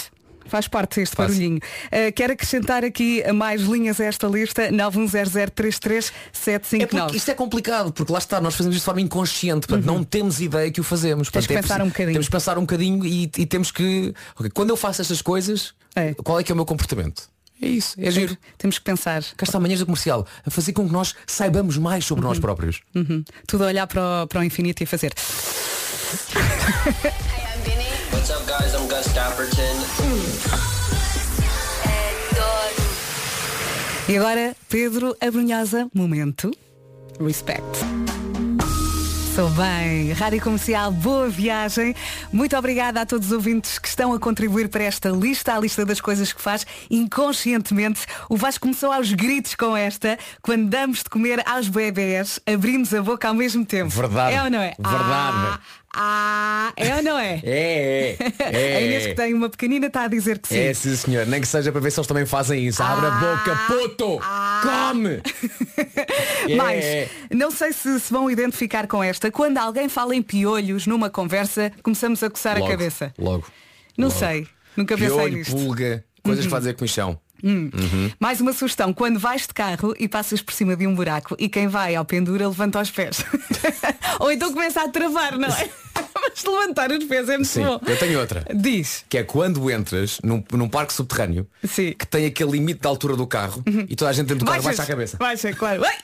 [0.47, 1.29] Faz parte deste Faz.
[1.31, 1.57] barulhinho.
[1.57, 7.13] Uh, quero acrescentar aqui mais linhas a esta lista 910033759.
[7.13, 10.03] É isto é complicado, porque lá está, nós fazemos isto de forma inconsciente, portanto não
[10.03, 11.27] temos ideia que o fazemos.
[11.27, 11.31] Uhum.
[11.33, 12.13] Portanto, que é pensar um bocadinho.
[12.13, 14.13] Temos que pensar um bocadinho e, e temos que.
[14.35, 16.13] ok, quando eu faço estas coisas, É.
[16.15, 17.23] qual é que é o meu comportamento?
[17.59, 18.37] É isso, é giro.
[18.57, 19.23] Temos que pensar.
[19.35, 22.81] Cá está manhãs do comercial, a fazer com que nós saibamos mais sobre nós próprios.
[22.93, 23.23] Uhum.
[23.47, 25.11] Tudo a olhar para o, para o infinito e a fazer.
[28.57, 28.73] Guys?
[28.73, 29.77] I'm Gus Dapperton.
[34.09, 36.51] E agora, Pedro Abrunhosa, momento.
[37.19, 37.63] Respect.
[39.35, 40.11] Sou bem.
[40.13, 41.93] Rádio Comercial, boa viagem.
[42.33, 45.85] Muito obrigada a todos os ouvintes que estão a contribuir para esta lista, a lista
[45.85, 48.07] das coisas que faz inconscientemente.
[48.29, 53.01] O Vasco começou aos gritos com esta, quando damos de comer aos bebés, abrimos a
[53.03, 53.91] boca ao mesmo tempo.
[53.91, 54.35] Verdade.
[54.35, 54.73] É ou não é?
[54.79, 55.37] Verdade.
[55.37, 55.59] Ah,
[55.95, 57.39] ah, é ou não é?
[57.43, 58.17] É,
[58.77, 60.59] A Inês que tem uma pequenina está a dizer que sim.
[60.59, 62.83] É, sim senhor, nem que seja para ver se eles também fazem isso.
[62.83, 64.19] Abre a boca, puto!
[64.61, 65.21] Come!
[66.49, 66.55] É.
[66.55, 66.85] Mas
[67.31, 69.29] não sei se se vão identificar com esta.
[69.31, 73.13] Quando alguém fala em piolhos numa conversa, começamos a coçar Logo, a cabeça.
[73.17, 73.45] Logo.
[73.97, 74.19] Não logo.
[74.19, 74.47] sei.
[74.75, 75.51] Nunca pensei Piolho, nisto.
[75.55, 77.19] pulga, coisas para fazer com o chão.
[78.19, 78.93] Mais uma sugestão.
[78.93, 82.05] Quando vais de carro e passas por cima de um buraco e quem vai ao
[82.05, 83.23] pendura levanta os pés.
[84.19, 85.69] Ou então começa a travar, não é?
[86.19, 87.79] Mas levantar os pés é muito Sim, bom.
[87.85, 88.43] eu tenho outra.
[88.53, 89.05] Diz.
[89.07, 91.93] Que é quando entras num, num parque subterrâneo Sim.
[91.97, 94.63] que tem aquele limite de altura do carro e toda a gente dentro do carro
[94.63, 95.17] baixa a cabeça.
[95.17, 95.83] Baixa, claro.
[95.85, 95.95] Ai!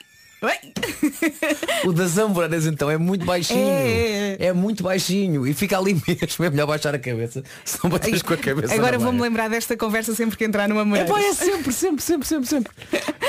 [1.86, 3.66] O das Amboranas então é muito baixinho.
[3.68, 4.36] É.
[4.38, 5.46] É muito baixinho.
[5.46, 6.44] E fica ali mesmo.
[6.44, 7.42] É melhor baixar a cabeça.
[7.64, 8.74] Se não bateres com a cabeça.
[8.74, 11.06] Agora vou-me lembrar desta conversa sempre que entrar numa É, mulher.
[11.06, 12.72] pá, é sempre, sempre, sempre, sempre, sempre.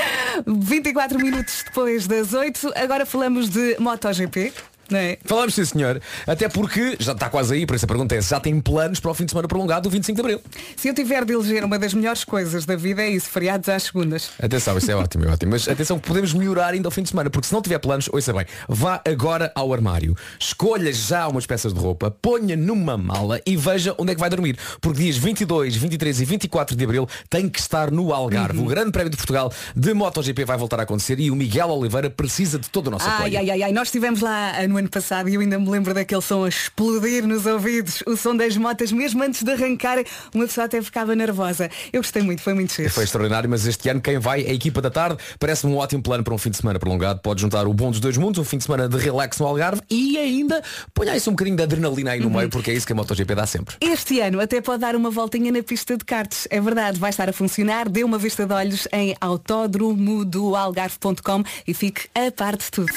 [0.47, 4.54] 24 minutos depois das 8, agora falamos de MotoGP.
[4.91, 5.17] É?
[5.26, 6.02] Falamos sim senhor.
[6.28, 9.00] Até porque já está quase aí, por isso a pergunta é se já tem planos
[9.00, 10.41] para o fim de semana prolongado do 25 de Abril.
[10.76, 13.84] Se eu tiver de eleger uma das melhores coisas da vida é isso, feriados às
[13.84, 14.32] segundas.
[14.41, 15.52] Atenção, isso é ótimo, é ótimo.
[15.52, 18.10] Mas atenção que podemos melhorar ainda ao fim de semana, porque se não tiver planos,
[18.12, 23.41] ouça bem, vá agora ao armário, escolha já umas peças de roupa, ponha numa mala
[23.45, 24.58] e veja onde é que vai dormir.
[24.80, 28.60] Porque dias 22, 23 e 24 de Abril tem que estar no Algarve.
[28.60, 28.65] Uhum.
[28.65, 32.10] O grande prémio de Portugal de MotoGP vai voltar a acontecer e o Miguel Oliveira
[32.10, 33.38] precisa de todo o nosso Ai, apoio.
[33.38, 35.94] ai, ai, ai, nós estivemos lá ah, no ano passado e eu ainda me lembro
[35.94, 39.98] daquele som a explodir nos ouvidos, o som das motas, mesmo antes de arrancar,
[40.34, 41.70] uma pessoa até ficava nervosa.
[41.94, 42.90] Eu gostei muito, foi muito cheio.
[42.90, 45.18] Foi extraordinário, mas este ano quem vai é a equipa da tarde.
[45.40, 47.22] Parece-me um ótimo plano para um fim de semana prolongado.
[47.22, 49.82] Pode juntar o bom dos dois mundos, um fim de semana de relax no Algarve
[49.90, 50.62] e ainda
[50.94, 52.34] ponha aí um bocadinho de adrenalina aí no Uhum.
[52.38, 53.76] meio, porque é isso que a MotoGP dá sempre.
[53.80, 56.48] Este ano até pode dar uma voltinha na pista de karts.
[56.52, 57.88] É verdade, vai estar a funcionar.
[57.88, 62.92] Dê uma vista de olhos em autódromo-do-algarve.com e fique a par de tudo.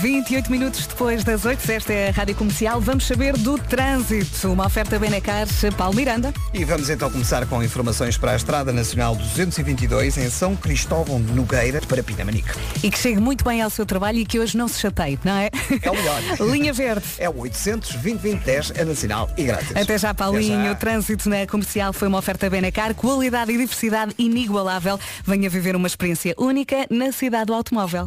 [0.00, 4.52] 28 minutos depois das 8, esta é a Rádio Comercial, vamos saber do trânsito.
[4.52, 6.32] Uma oferta Benecar, Paulo Miranda.
[6.52, 11.32] E vamos então começar com informações para a Estrada Nacional 222 em São Cristóvão de
[11.32, 12.50] Nogueira para Pinamanique.
[12.82, 15.36] E que chegue muito bem ao seu trabalho e que hoje não se chateie, não
[15.36, 15.50] é?
[15.82, 16.22] É o melhor.
[16.52, 17.04] Linha Verde.
[17.18, 19.74] É o 800 2010 é nacional e grátis.
[19.74, 20.54] Até já, Paulinho.
[20.54, 20.72] Até já.
[20.72, 24.98] O trânsito na comercial foi uma oferta Benacar, qualidade e diversidade inigualável.
[25.24, 28.06] Venha viver uma experiência única na cidade do automóvel.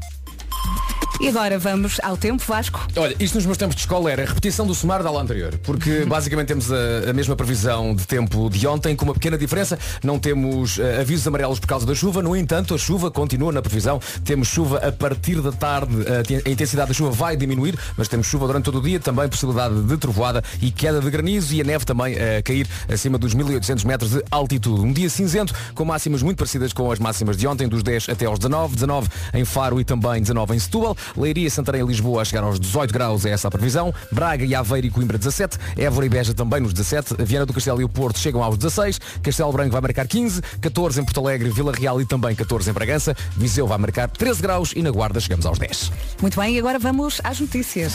[1.21, 2.88] E agora vamos ao tempo, Vasco.
[2.95, 5.55] Olha, isto nos meus tempos de escola era a repetição do sumário da aula anterior,
[5.62, 9.77] porque basicamente temos a, a mesma previsão de tempo de ontem, com uma pequena diferença.
[10.03, 13.62] Não temos eh, avisos amarelos por causa da chuva, no entanto, a chuva continua na
[13.62, 14.01] previsão.
[14.25, 18.47] Temos chuva a partir da tarde, a, intensidade da chuva vai diminuir, mas temos chuva
[18.47, 21.86] durante todo o dia, também possibilidade de trovoada e queda de granizo e a neve
[21.86, 24.81] também a cair acima dos 1800 metros de altitude.
[24.81, 28.25] Um dia cinzento, com máximas muito parecidas com as máximas de ontem, dos 10 até
[28.25, 30.97] aos 19, 19 em Faro e também 19 em Setúbal.
[31.15, 33.93] Leiria, Santarém e Lisboa a chegar aos 18 graus, é essa a previsão.
[34.12, 35.58] Braga e Aveiro e Coimbra 17.
[35.78, 37.15] Évora e Beja também nos 17.
[37.24, 39.00] Viana do Castelo e o Porto chegam aos 16.
[39.21, 40.41] Castelo Branco vai marcar 15.
[40.62, 43.15] 14 em Porto Alegre, Vila Real e também 14 em Bragança.
[43.36, 45.91] Viseu vai marcar 13 graus e na Guarda chegamos aos 10.
[46.21, 47.93] Muito bem, e agora vamos às notícias.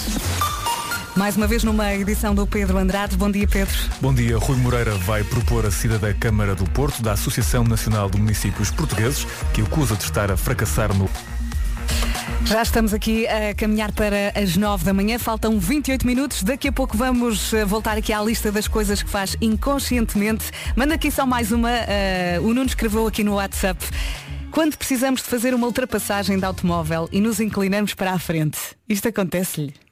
[1.16, 3.16] Mais uma vez numa edição do Pedro Andrade.
[3.16, 3.74] Bom dia, Pedro.
[4.02, 4.37] Bom dia.
[4.37, 8.70] Rui Moreira vai propor a saída da Câmara do Porto, da Associação Nacional de Municípios
[8.70, 11.09] Portugueses, que o acusa de estar a fracassar no
[12.46, 16.44] Já estamos aqui a caminhar para as 9 da manhã, faltam 28 minutos.
[16.44, 20.52] Daqui a pouco vamos eh, voltar aqui à lista das coisas que faz inconscientemente.
[20.76, 21.70] Manda aqui só mais uma.
[21.70, 23.85] eh, o Nuno escreveu aqui no WhatsApp.
[24.52, 29.09] Quando precisamos de fazer uma ultrapassagem de automóvel e nos inclinamos para a frente, isto
[29.09, 29.86] acontece-lhe.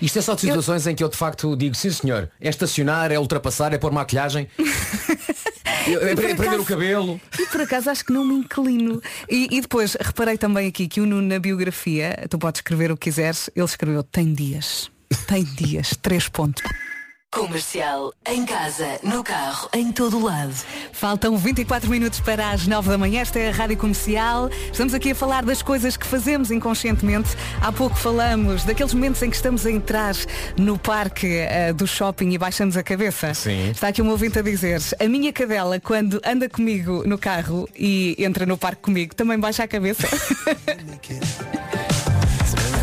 [0.00, 3.12] Isto é só de situações em que eu de facto digo, sim senhor, é estacionar,
[3.12, 4.48] é ultrapassar, é pôr maquilhagem,
[5.86, 7.20] é, é prender o cabelo.
[7.38, 9.00] E por acaso acho que não me inclino.
[9.28, 12.96] E, e depois reparei também aqui que o Nuno na biografia, tu podes escrever o
[12.96, 14.90] que quiseres, ele escreveu tem dias.
[15.26, 16.62] Tem dias, três pontos.
[17.32, 20.52] Comercial, em casa, no carro, em todo o lado.
[20.92, 23.22] Faltam 24 minutos para as 9 da manhã.
[23.22, 24.50] Esta é a Rádio Comercial.
[24.70, 27.30] Estamos aqui a falar das coisas que fazemos inconscientemente.
[27.62, 30.14] Há pouco falamos daqueles momentos em que estamos a entrar
[30.58, 33.32] no parque eh, do shopping e baixamos a cabeça.
[33.32, 33.70] Sim.
[33.70, 38.14] Está aqui um ouvinte a dizer, a minha cadela, quando anda comigo no carro e
[38.18, 40.06] entra no parque comigo, também baixa a cabeça.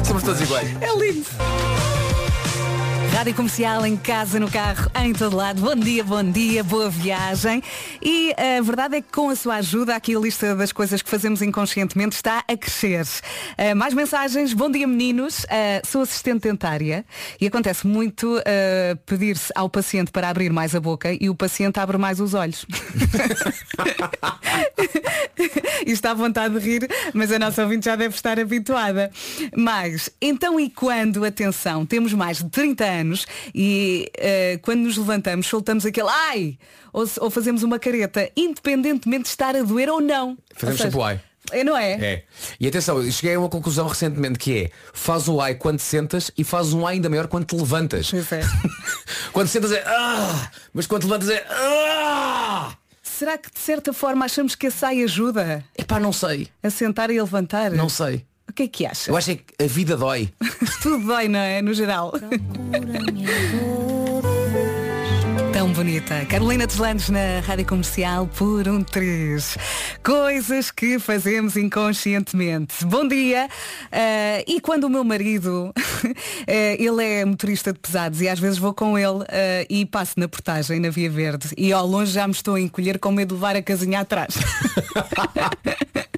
[0.04, 0.70] Somos todos iguais.
[0.82, 1.89] É lindo.
[3.20, 5.60] Rádio Comercial em casa, no carro, em todo lado.
[5.62, 7.62] Bom dia, bom dia, boa viagem.
[8.02, 11.10] E a verdade é que com a sua ajuda, aqui a lista das coisas que
[11.10, 13.06] fazemos inconscientemente está a crescer.
[13.58, 14.54] Uh, mais mensagens.
[14.54, 15.44] Bom dia, meninos.
[15.44, 17.04] Uh, sou assistente dentária
[17.42, 21.78] e acontece muito uh, pedir-se ao paciente para abrir mais a boca e o paciente
[21.78, 22.66] abre mais os olhos.
[25.86, 29.12] está à vontade de rir, mas a nossa ouvinte já deve estar habituada.
[29.56, 33.09] Mas, então e quando, atenção, temos mais de 30 anos
[33.54, 36.58] e eh, quando nos levantamos soltamos aquele ai!
[36.92, 40.38] Ou, ou fazemos uma careta, independentemente de estar a doer ou não.
[40.56, 41.22] Fazemos Ou seja, sempre o ai.
[41.52, 41.92] É, não é?
[41.94, 42.24] É.
[42.60, 46.32] E atenção, eu cheguei a uma conclusão recentemente que é faz o ai quando sentas
[46.38, 48.12] e faz um ai ainda maior quando te levantas.
[48.14, 48.42] É.
[49.32, 52.74] quando sentas é ah, mas quando te levantas é ah!
[53.02, 56.48] Será que de certa forma achamos que a ai ajuda Epá, não sei.
[56.62, 57.72] a sentar e a levantar?
[57.72, 58.26] Não sei.
[58.50, 59.12] O que é que acha?
[59.12, 60.30] Eu acho é que a vida dói.
[60.82, 61.62] Tudo dói, não é?
[61.62, 62.12] No geral.
[65.54, 66.26] Tão bonita.
[66.26, 69.56] Carolina Deslandes na Rádio Comercial por um 3.
[70.04, 72.84] Coisas que fazemos inconscientemente.
[72.86, 73.48] Bom dia.
[73.92, 75.72] Ah, e quando o meu marido,
[76.48, 80.20] eh, ele é motorista de pesados e às vezes vou com ele ah, e passo
[80.20, 83.30] na portagem, na Via Verde, e ao longe já me estou a encolher com medo
[83.30, 84.34] de levar a casinha atrás.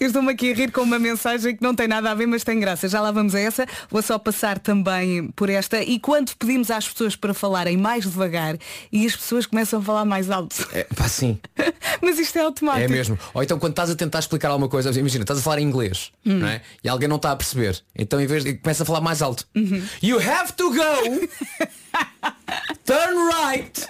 [0.00, 2.44] Eu estou-me aqui a rir com uma mensagem que não tem nada a ver, mas
[2.44, 2.88] tem graça.
[2.88, 3.66] Já lá vamos a essa.
[3.90, 5.82] Vou só passar também por esta.
[5.82, 8.56] E quando pedimos às pessoas para falarem mais devagar
[8.92, 10.68] e as pessoas começam a falar mais alto.
[10.72, 11.38] É, pá, sim.
[12.00, 12.84] Mas isto é automático.
[12.84, 13.18] É mesmo.
[13.34, 16.12] Ou então quando estás a tentar explicar alguma coisa, imagina, estás a falar em inglês,
[16.24, 16.38] Hum.
[16.38, 16.60] não é?
[16.84, 17.80] E alguém não está a perceber.
[17.96, 19.46] Então em vez de começa a falar mais alto.
[19.54, 19.82] Uhum.
[20.02, 21.28] You have to go
[22.84, 23.88] turn right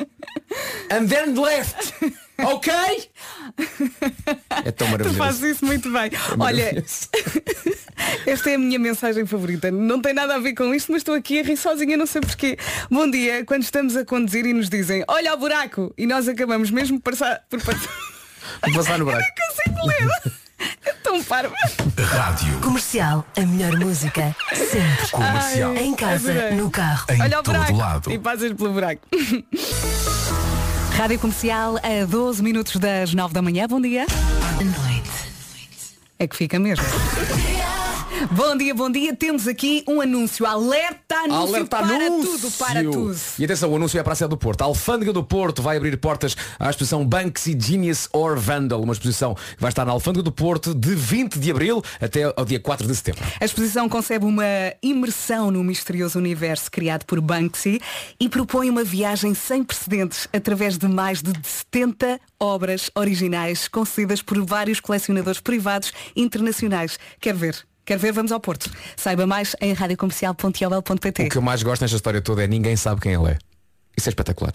[0.91, 1.95] and then left.
[2.41, 2.73] Ok?
[4.65, 5.19] É tão Tu maravilhoso.
[5.19, 6.11] fazes isso muito bem.
[6.39, 7.09] Olha, maravilhoso.
[8.27, 9.71] esta é a minha mensagem favorita.
[9.71, 12.21] Não tem nada a ver com isto, mas estou aqui a rir sozinha, não sei
[12.21, 12.57] porquê.
[12.91, 16.71] Bom dia, quando estamos a conduzir e nos dizem, olha o buraco, e nós acabamos
[16.71, 17.43] mesmo por passar.
[17.51, 17.89] Por passar...
[18.63, 19.25] Vou passar no buraco.
[19.25, 20.33] Não consigo ler.
[20.59, 21.55] É tão parvo.
[21.99, 22.59] Rádio.
[22.61, 25.09] Comercial, a melhor música sempre.
[25.11, 25.75] Comercial.
[25.77, 26.51] Em casa, adorei.
[26.57, 27.05] no carro.
[27.11, 27.77] Em Olha o todo buraco.
[27.77, 28.13] lado.
[28.13, 29.03] E passas pelo buraco.
[30.97, 33.67] Rádio Comercial a 12 minutos das 9 da manhã.
[33.69, 34.05] Bom dia.
[34.05, 35.11] À noite.
[36.19, 36.85] É que fica mesmo.
[38.27, 39.15] Bom dia, bom dia.
[39.15, 40.45] Temos aqui um anúncio.
[40.45, 42.39] Alerta anúncio Alerta para anúncio.
[42.39, 43.17] tudo, para tudo.
[43.39, 44.63] E atenção, o anúncio é para a sede do Porto.
[44.63, 49.35] A Alfândega do Porto vai abrir portas à exposição Banksy Genius or Vandal, uma exposição
[49.35, 52.89] que vai estar na Alfândega do Porto de 20 de abril até ao dia 4
[52.89, 53.25] de setembro.
[53.41, 54.45] A exposição concebe uma
[54.83, 57.81] imersão no misterioso universo criado por Banksy
[58.19, 64.45] e propõe uma viagem sem precedentes através de mais de 70 obras originais concedidas por
[64.45, 66.99] vários colecionadores privados internacionais.
[67.21, 67.69] Quer ver?
[67.89, 68.13] Quer ver?
[68.13, 68.71] Vamos ao Porto.
[68.99, 71.23] Saiba mais em radiocomercial.ol.pt.
[71.23, 73.39] O que eu mais gosto nesta história toda é ninguém sabe quem ele é.
[73.97, 74.53] Isso é espetacular.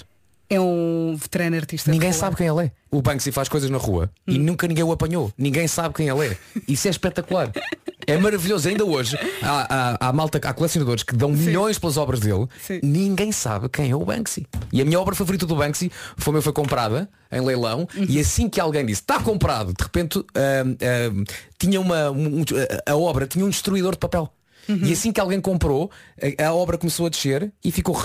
[0.48, 1.90] É um veterano artista.
[1.90, 2.20] Ninguém rua.
[2.20, 2.72] sabe quem ele é.
[2.92, 4.44] O Banksy faz coisas na rua e Hum.
[4.44, 5.34] nunca ninguém o apanhou.
[5.36, 6.38] Ninguém sabe quem ele é.
[6.68, 7.52] Isso é espetacular.
[8.08, 8.68] É maravilhoso.
[8.70, 12.48] Ainda hoje há, há, há malta, há colecionadores que dão milhões pelas obras dele.
[12.62, 12.80] Sim.
[12.84, 14.46] Ninguém sabe quem é o Banksy.
[14.72, 18.06] E a minha obra favorita do Banksy foi, foi comprada em leilão Uhum.
[18.08, 21.24] e assim que alguém disse está comprado, de repente ahm, ahm,
[21.58, 22.44] tinha uma um-
[22.86, 24.32] a obra tinha um destruidor de papel.
[24.68, 24.80] Uhum.
[24.84, 25.92] E assim que alguém comprou,
[26.40, 27.96] a, a obra começou a descer e ficou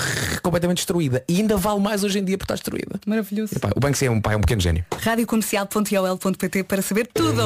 [0.43, 1.25] completamente destruída.
[1.29, 3.01] E ainda vale mais hoje em dia por estar destruída.
[3.07, 3.55] Maravilhoso.
[3.57, 4.85] Epá, o Banksy é um, pá, é um pequeno gênio.
[5.01, 7.43] radiocomercial.ol.pt para saber tudo.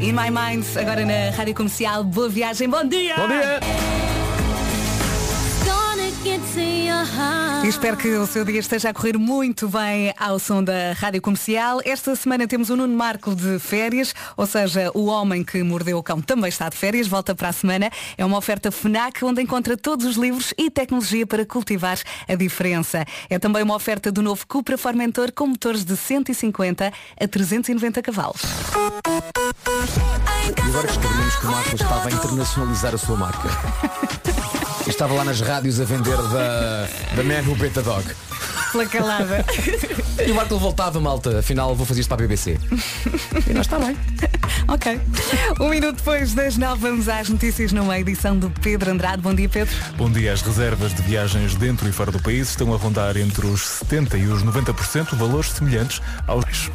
[0.00, 2.04] In My Mind, agora na Rádio Comercial.
[2.04, 3.16] Boa viagem, bom dia!
[3.16, 4.33] Bom dia!
[7.64, 11.22] E espero que o seu dia esteja a correr muito bem ao som da Rádio
[11.22, 11.80] Comercial.
[11.82, 16.02] Esta semana temos o Nuno Marco de férias, ou seja, o homem que mordeu o
[16.02, 17.90] cão também está de férias, volta para a semana.
[18.18, 21.98] É uma oferta FNAC onde encontra todos os livros e tecnologia para cultivar
[22.28, 23.02] a diferença.
[23.30, 28.42] É também uma oferta do novo Cupra Formentor com motores de 150 a 390 cavalos.
[30.44, 33.48] E agora descobrimos que o Marco estava a internacionalizar a sua marca.
[34.86, 38.04] Estava lá nas rádios a vender da, da Man Who Bit the Dog.
[38.72, 39.44] Pela calada.
[40.26, 41.38] E o Marco voltava, malta.
[41.38, 42.58] Afinal, vou fazer isto para a BBC.
[43.48, 43.96] E nós está bem.
[44.68, 45.00] ok.
[45.60, 49.22] Um minuto depois das nove vamos às notícias numa edição do Pedro Andrade.
[49.22, 49.74] Bom dia, Pedro.
[49.96, 50.32] Bom dia.
[50.32, 54.18] As reservas de viagens dentro e fora do país estão a rondar entre os 70%
[54.18, 56.70] e os 90%, valores semelhantes aos.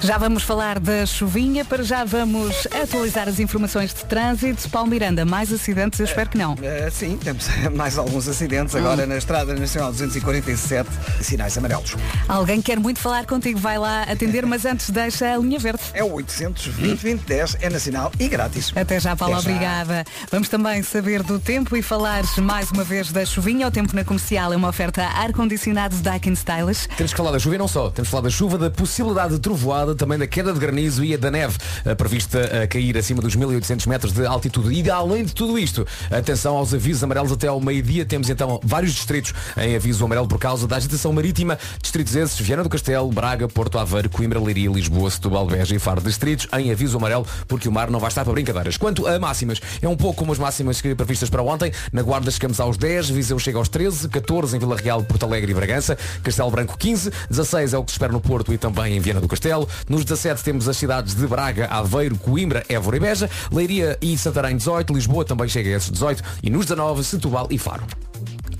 [0.00, 4.68] Já vamos falar da chuvinha, para já vamos atualizar as informações de trânsito.
[4.68, 5.98] Paulo Miranda, mais acidentes?
[5.98, 6.56] Eu espero que não.
[6.62, 11.94] Eh, sim, temos mais alguns acidentes agora na Estrada Nacional 247, sinais amarelos.
[12.28, 15.80] Alguém quer muito falar contigo, vai lá atender, mas antes deixa a linha verde.
[15.92, 18.72] É o 820 2010, é nacional e grátis.
[18.74, 19.50] Até já, Paula, Até já.
[19.50, 20.04] obrigada.
[20.30, 23.66] Vamos também saber do tempo e falar mais uma vez da chuvinha.
[23.68, 26.88] O tempo na comercial é uma oferta ar-condicionado Daikin Stylish.
[26.96, 27.90] Temos que falar da chuva e não só.
[27.90, 31.16] Temos que falar da chuva, da possibilidade de trovoada, também da queda de granizo e
[31.16, 34.72] da neve eh, prevista a cair acima dos 1800 metros de altitude.
[34.72, 38.04] E além de tudo isto, atenção aos avisos amarelos até ao meio-dia.
[38.04, 41.58] Temos então vários distritos em aviso amarelo por causa da agitação marítima.
[41.82, 46.00] Distritos esses, Viana do Castelo, Braga, Porto Aveiro, Coimbra, Leiria, Lisboa, Setúbal, Beja e Faro.
[46.00, 48.76] Distritos em aviso amarelo porque o mar não vai estar para brincadeiras.
[48.76, 51.72] Quanto a máximas, é um pouco como as máximas previstas para ontem.
[51.92, 55.50] Na Guarda chegamos aos 10, Viseu chega aos 13, 14 em Vila Real, Porto Alegre
[55.50, 58.96] e Bragança, Castelo Branco 15, 16 é o que se espera no Porto e também
[58.96, 59.68] em Viana do Castelo.
[59.88, 64.56] Nos 17 temos as cidades de Braga, Aveiro, Coimbra, Évora e Beja, Leiria e Santarém
[64.56, 67.84] 18, Lisboa também chega a esses 18 e nos 19 Setúbal e Faro.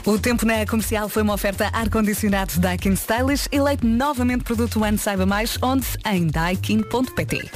[0.07, 5.25] O tempo na comercial foi uma oferta ar-condicionado Daikin Stylish, eleito novamente produto ano Saiba
[5.25, 7.51] Mais, onde em daikin.pt.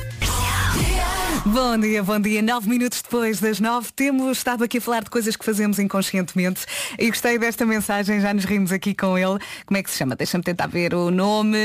[1.45, 2.41] Bom dia, bom dia.
[2.41, 6.65] Nove minutos depois das nove, temos estado aqui a falar de coisas que fazemos inconscientemente
[6.99, 9.39] e gostei desta mensagem, já nos rimos aqui com ele.
[9.67, 10.17] Como é que se chama?
[10.17, 11.59] Deixa-me tentar ver o nome.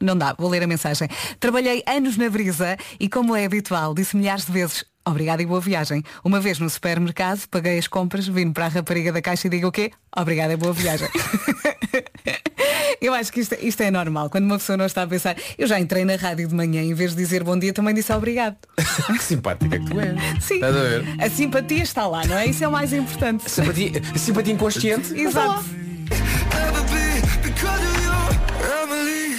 [0.00, 1.08] Não dá, vou ler a mensagem.
[1.38, 4.84] Trabalhei anos na brisa e, como é habitual, disse milhares de vezes.
[5.08, 6.02] Obrigada e boa viagem.
[6.22, 9.68] Uma vez no supermercado, paguei as compras, vim para a rapariga da caixa e digo
[9.68, 9.90] o quê?
[10.14, 11.08] Obrigada e boa viagem.
[13.00, 14.28] Eu acho que isto, isto é normal.
[14.28, 16.94] Quando uma pessoa não está a pensar, eu já entrei na rádio de manhã, em
[16.94, 18.56] vez de dizer bom dia, também disse obrigado.
[19.06, 20.44] Que simpática que tu és.
[20.44, 20.60] Sim.
[20.62, 21.24] A?
[21.24, 22.46] A simpatia está lá, não é?
[22.46, 23.48] Isso é o mais importante.
[23.48, 25.18] Simpatia, simpatia inconsciente.
[25.18, 25.64] Exato.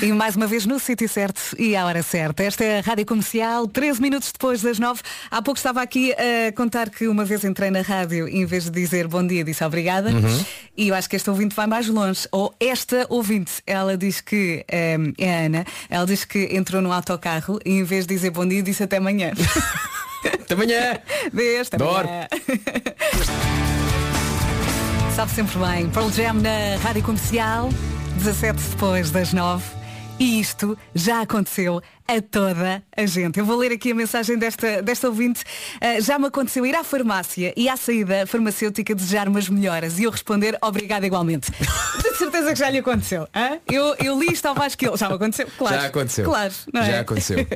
[0.02, 2.42] E mais uma vez no sítio certo e à hora certa.
[2.44, 5.02] Esta é a Rádio Comercial, 13 minutos depois das 9.
[5.30, 8.64] Há pouco estava aqui a contar que uma vez entrei na rádio e em vez
[8.64, 10.10] de dizer bom dia, disse obrigada.
[10.78, 12.26] E eu acho que esta ouvinte vai mais longe.
[12.32, 16.94] Ou esta ouvinte, ela diz que eh, é a Ana, ela diz que entrou no
[16.94, 19.34] autocarro e em vez de dizer bom dia, disse até amanhã.
[20.24, 21.00] Até amanhã.
[21.32, 22.06] Deste, Dor.
[22.06, 22.28] amanhã.
[25.16, 25.90] Sabe sempre bem.
[25.90, 27.70] Pearl Jam na Rádio Comercial,
[28.18, 29.79] 17 depois das 9.
[30.20, 33.40] E isto já aconteceu a toda a gente.
[33.40, 35.44] Eu vou ler aqui a mensagem desta, desta ouvinte.
[35.80, 40.06] Ah, já me aconteceu ir à farmácia e à saída farmacêutica desejar umas melhoras e
[40.06, 41.52] eu responder obrigada igualmente.
[42.02, 43.28] De certeza que já lhe aconteceu.
[43.34, 43.60] hã?
[43.72, 44.98] Eu, eu li isto ao mais que ele.
[44.98, 45.48] Já me aconteceu?
[45.56, 45.76] Claro.
[45.76, 46.26] Já aconteceu.
[46.26, 46.54] Claro.
[46.74, 46.86] É?
[46.86, 47.38] Já aconteceu.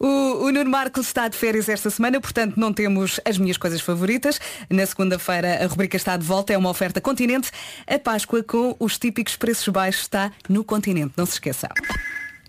[0.00, 3.80] O, o Nuno Marcos está de férias esta semana, portanto não temos as minhas coisas
[3.80, 4.40] favoritas.
[4.68, 7.50] Na segunda-feira a rubrica está de volta, é uma oferta continente.
[7.86, 11.68] A Páscoa com os típicos preços baixos está no continente, não se esqueça.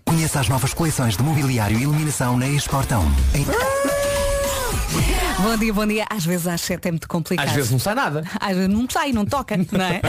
[0.08, 3.02] Conheça as novas coleções de mobiliário e iluminação na Exportão.
[3.34, 3.44] Em...
[5.38, 6.06] Bom dia, bom dia.
[6.08, 7.46] Às vezes às sete é muito complicado.
[7.46, 8.24] Às vezes não sai nada.
[8.40, 10.00] Às vezes não sai, não toca, não é?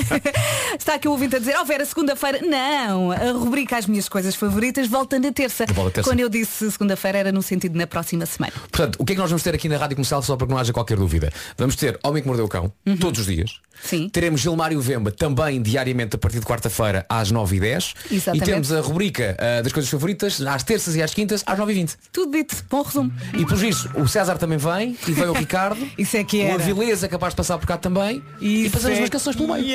[0.80, 4.36] Está aqui o ouvinte a dizer, ó Vera, segunda-feira, não, a rubrica As Minhas Coisas
[4.36, 5.66] Favoritas volta na terça.
[5.66, 6.04] Terça.
[6.04, 8.54] Quando eu disse segunda-feira era no sentido na próxima semana.
[8.72, 10.54] Portanto, o que é que nós vamos ter aqui na Rádio Comercial só para que
[10.54, 11.32] não haja qualquer dúvida?
[11.58, 13.52] Vamos ter Homem que Mordeu o Cão, todos os dias.
[13.52, 13.68] Uhum.
[13.84, 14.10] Sim.
[14.10, 17.94] Teremos Gilmário Vemba também diariamente a partir de quarta-feira às 9h10.
[18.12, 18.44] Exatamente.
[18.44, 21.96] E temos a rubrica ah, das coisas favoritas às terças e às quintas às 9h20.
[22.12, 23.12] Tudo dito, bom resumo.
[23.38, 25.88] E por isso, o César também vem e vem o Ricardo.
[25.98, 26.54] Isso é que O.
[26.56, 28.24] Avilés é capaz de passar por cá também.
[28.40, 29.66] e Isso fazemos é umas canções pelo meio.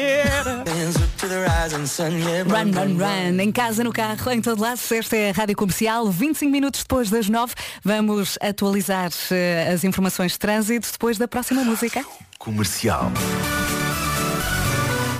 [2.44, 3.40] Run, run, run.
[3.40, 4.80] Em casa, no carro, em todo lado.
[4.90, 6.10] Esta é a Rádio Comercial.
[6.10, 7.54] 25 minutos depois das 9.
[7.84, 12.04] Vamos atualizar eh, as informações de trânsito depois da próxima música.
[12.38, 13.10] Comercial.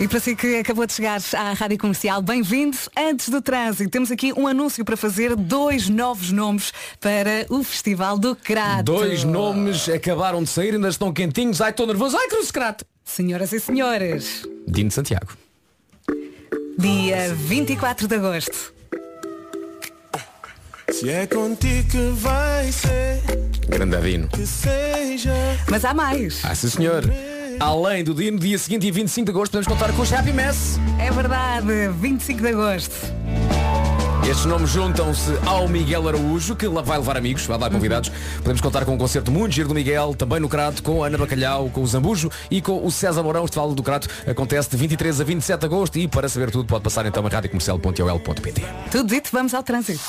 [0.03, 2.77] E para si que acabou de chegar à Rádio Comercial, bem-vindo.
[2.99, 5.37] Antes do trânsito, temos aqui um anúncio para fazer.
[5.37, 8.83] Dois novos nomes para o Festival do Crato.
[8.83, 11.61] Dois nomes acabaram de sair, ainda estão quentinhos.
[11.61, 12.17] Ai, estou nervoso.
[12.17, 12.85] Ai, Cruz Crato.
[13.05, 15.37] Senhoras e senhores, Dino Santiago.
[16.77, 18.75] dia 24 de agosto.
[20.91, 23.23] Se é contigo que vai ser,
[23.69, 24.27] Grande Dino.
[24.31, 25.33] que seja.
[25.71, 26.45] Mas há mais.
[26.45, 27.05] Ah, sim senhor.
[27.61, 30.79] Além do Dino, dia seguinte, dia 25 de agosto, podemos contar com os Happy Mess.
[30.99, 32.95] É verdade, 25 de agosto.
[34.29, 38.11] Estes nomes juntam-se ao Miguel Araújo, que lá vai levar amigos, vai dar convidados.
[38.37, 41.19] Podemos contar com um concerto muito giro do Miguel, também no Crato, com a Ana
[41.19, 43.43] Bacalhau, com o Zambujo e com o César Mourão.
[43.43, 46.67] O Festival do Crato acontece de 23 a 27 de agosto e para saber tudo
[46.67, 48.65] pode passar então a radiocomercial.ol.pt.
[48.91, 50.03] Tudo dito, vamos ao trânsito.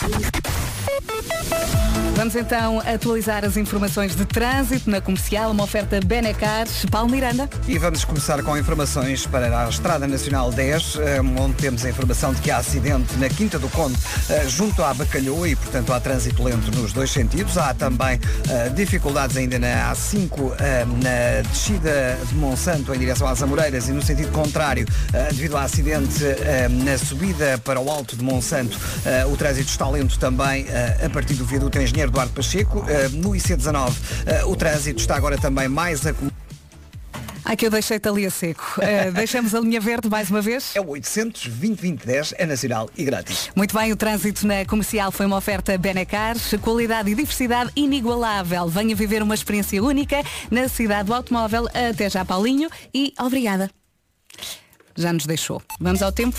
[2.15, 7.49] Vamos então atualizar as informações de trânsito na comercial, uma oferta Benecar, Paulo Miranda.
[7.67, 12.31] E vamos começar com informações para a Estrada Nacional 10, eh, onde temos a informação
[12.31, 13.97] de que há acidente na Quinta do Conde,
[14.29, 17.57] eh, junto à Bacalhoa e, portanto, há trânsito lento nos dois sentidos.
[17.57, 23.41] Há também eh, dificuldades ainda na A5, eh, na descida de Monsanto em direção às
[23.41, 24.85] Amoreiras e no sentido contrário,
[25.31, 26.23] devido ao acidente
[26.83, 28.77] na subida para o Alto de Monsanto.
[29.31, 30.65] O trânsito está lento também
[31.03, 32.85] a partir do viaduto Engenheiro Eduardo Pacheco.
[32.87, 33.93] Eh, No IC19,
[34.27, 36.31] eh, o trânsito está agora também mais acumulado.
[37.43, 38.79] Ai que eu deixei-te ali a seco.
[38.79, 40.75] Eh, deixamos a linha verde mais uma vez.
[40.75, 43.49] É o 800 2010 é nacional e grátis.
[43.55, 48.67] Muito bem, o trânsito na comercial foi uma oferta Benecar, qualidade e diversidade inigualável.
[48.67, 51.67] Venha viver uma experiência única na cidade do automóvel.
[51.73, 53.71] Até já, Paulinho, e obrigada.
[54.95, 55.63] Já nos deixou.
[55.81, 56.37] Vamos ao tempo.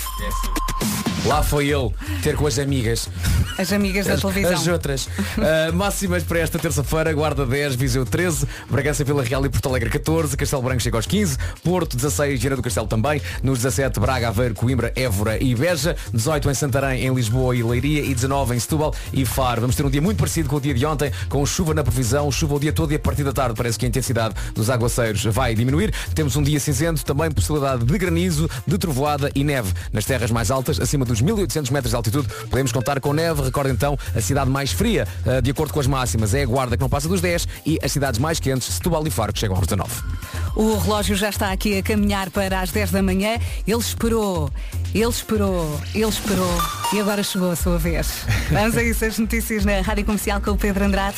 [1.25, 1.91] Lá foi ele
[2.23, 3.09] ter com as amigas.
[3.57, 4.53] As amigas da As, televisão.
[4.53, 5.07] as outras.
[5.07, 9.89] Uh, máximas para esta terça-feira, Guarda 10, Viseu 13, Bragança Vila Real e Porto Alegre
[9.89, 14.29] 14, Castelo Branco chega aos 15, Porto 16, Gira do Castelo também, nos 17, Braga,
[14.29, 18.59] Aveiro, Coimbra, Évora e Beja, 18 em Santarém, em Lisboa e Leiria e 19 em
[18.59, 19.63] Setúbal e Faro.
[19.63, 22.31] Vamos ter um dia muito parecido com o dia de ontem, com chuva na previsão,
[22.31, 25.25] chuva o dia todo e a partir da tarde parece que a intensidade dos aguaceiros
[25.25, 25.95] vai diminuir.
[26.15, 30.51] Temos um dia cinzento, também possibilidade de granizo, de trovoada e neve nas terras mais
[30.51, 33.43] altas, acima dos dos 1800 metros de altitude, podemos contar com neve.
[33.43, 36.77] Recorda então, a cidade mais fria, eh, de acordo com as máximas, é a Guarda,
[36.77, 39.57] que não passa dos 10, e as cidades mais quentes, Setúbal e Faro, que chegam
[39.57, 39.91] aos 19.
[40.57, 43.39] O relógio já está aqui a caminhar para as 10 da manhã.
[43.67, 44.51] Ele esperou,
[44.95, 46.57] ele esperou, ele esperou
[46.93, 48.25] e agora chegou a sua vez.
[48.49, 51.17] Vamos a isso, as notícias na Rádio Comercial com o Pedro Andrade.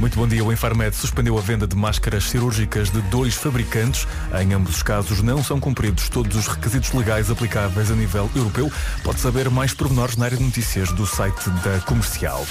[0.00, 0.44] Muito bom dia.
[0.44, 4.08] O Infarmed suspendeu a venda de máscaras cirúrgicas de dois fabricantes.
[4.40, 8.72] Em ambos os casos não são cumpridos todos os requisitos legais aplicáveis a nível europeu.
[9.04, 12.44] Pode saber mais pormenores na área de notícias do site da Comercial.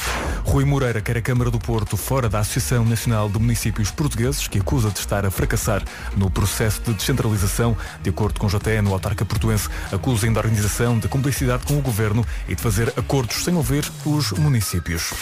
[0.45, 4.59] Rui Moreira quer a Câmara do Porto fora da Associação Nacional de Municípios Portugueses, que
[4.59, 5.84] acusa de estar a fracassar
[6.15, 7.76] no processo de descentralização.
[8.01, 10.61] De acordo com o JN, o autarca portuense acusa ainda a organização
[10.99, 15.14] de cumplicidade com o governo e de fazer acordos sem ouvir os municípios.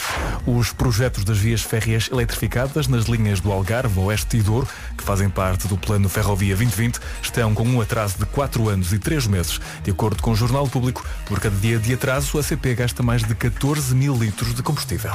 [0.46, 5.28] Os projetos das vias férreas eletrificadas nas linhas do Algarve, Oeste e Douro, que fazem
[5.28, 9.60] parte do Plano Ferrovia 2020, estão com um atraso de 4 anos e 3 meses.
[9.82, 13.22] De acordo com o Jornal Público, por cada dia de atraso, a CP gasta mais
[13.22, 15.12] de 14 mil litros de combustível.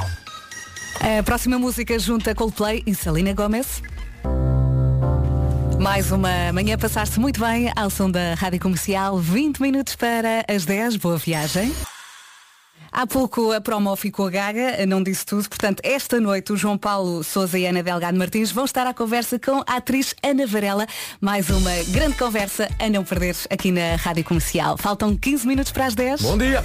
[1.00, 3.82] A próxima música junta Coldplay e Selena Gomez.
[5.80, 9.18] Mais uma manhã passar-se muito bem ao som da Rádio Comercial.
[9.18, 10.96] 20 minutos para as 10.
[10.96, 11.72] Boa viagem.
[12.90, 15.46] Há pouco a promo ficou gaga, não disse tudo.
[15.48, 19.38] Portanto, esta noite o João Paulo Souza e Ana Delgado Martins vão estar à conversa
[19.38, 20.86] com a atriz Ana Varela.
[21.20, 24.78] Mais uma grande conversa a não perder aqui na Rádio Comercial.
[24.78, 26.22] Faltam 15 minutos para as 10.
[26.22, 26.62] Bom dia!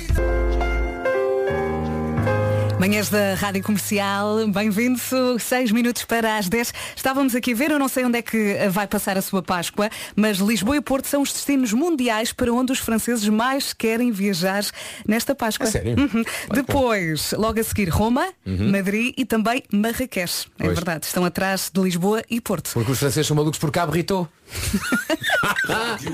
[2.81, 6.73] Manhãs da Rádio Comercial, bem-vindos, 6 minutos para as 10.
[6.95, 9.87] Estávamos aqui a ver, eu não sei onde é que vai passar a sua Páscoa,
[10.15, 14.63] mas Lisboa e Porto são os destinos mundiais para onde os franceses mais querem viajar
[15.07, 15.67] nesta Páscoa.
[15.67, 15.91] A sério?
[15.95, 16.21] Uhum.
[16.21, 16.25] Ok.
[16.53, 18.71] Depois, logo a seguir, Roma, Uhum.
[18.71, 20.47] Madrid e também Marrakech.
[20.57, 20.73] É Pois.
[20.73, 22.71] verdade, estão atrás de Lisboa e Porto.
[22.73, 24.27] Porque os franceses são malucos por cabrito.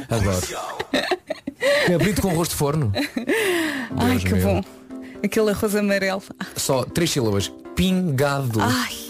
[0.10, 0.48] Adoro.
[1.88, 2.92] Cabrito com rosto de forno.
[3.98, 4.42] Ai, Deus que meu.
[4.44, 4.77] bom.
[5.24, 6.24] Aquele arroz amarelo.
[6.56, 7.52] Só três sílabas.
[7.76, 8.60] Pingado.
[8.62, 9.08] Ai.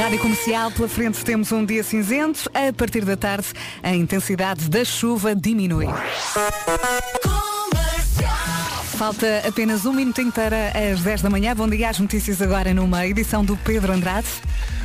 [0.00, 2.50] Rádio Comercial, pela frente temos um dia cinzento.
[2.54, 3.48] A partir da tarde,
[3.82, 5.86] a intensidade da chuva diminui.
[8.96, 11.54] Falta apenas um minutinho para as 10 da manhã.
[11.54, 14.28] Bom dia às notícias agora numa edição do Pedro Andrade.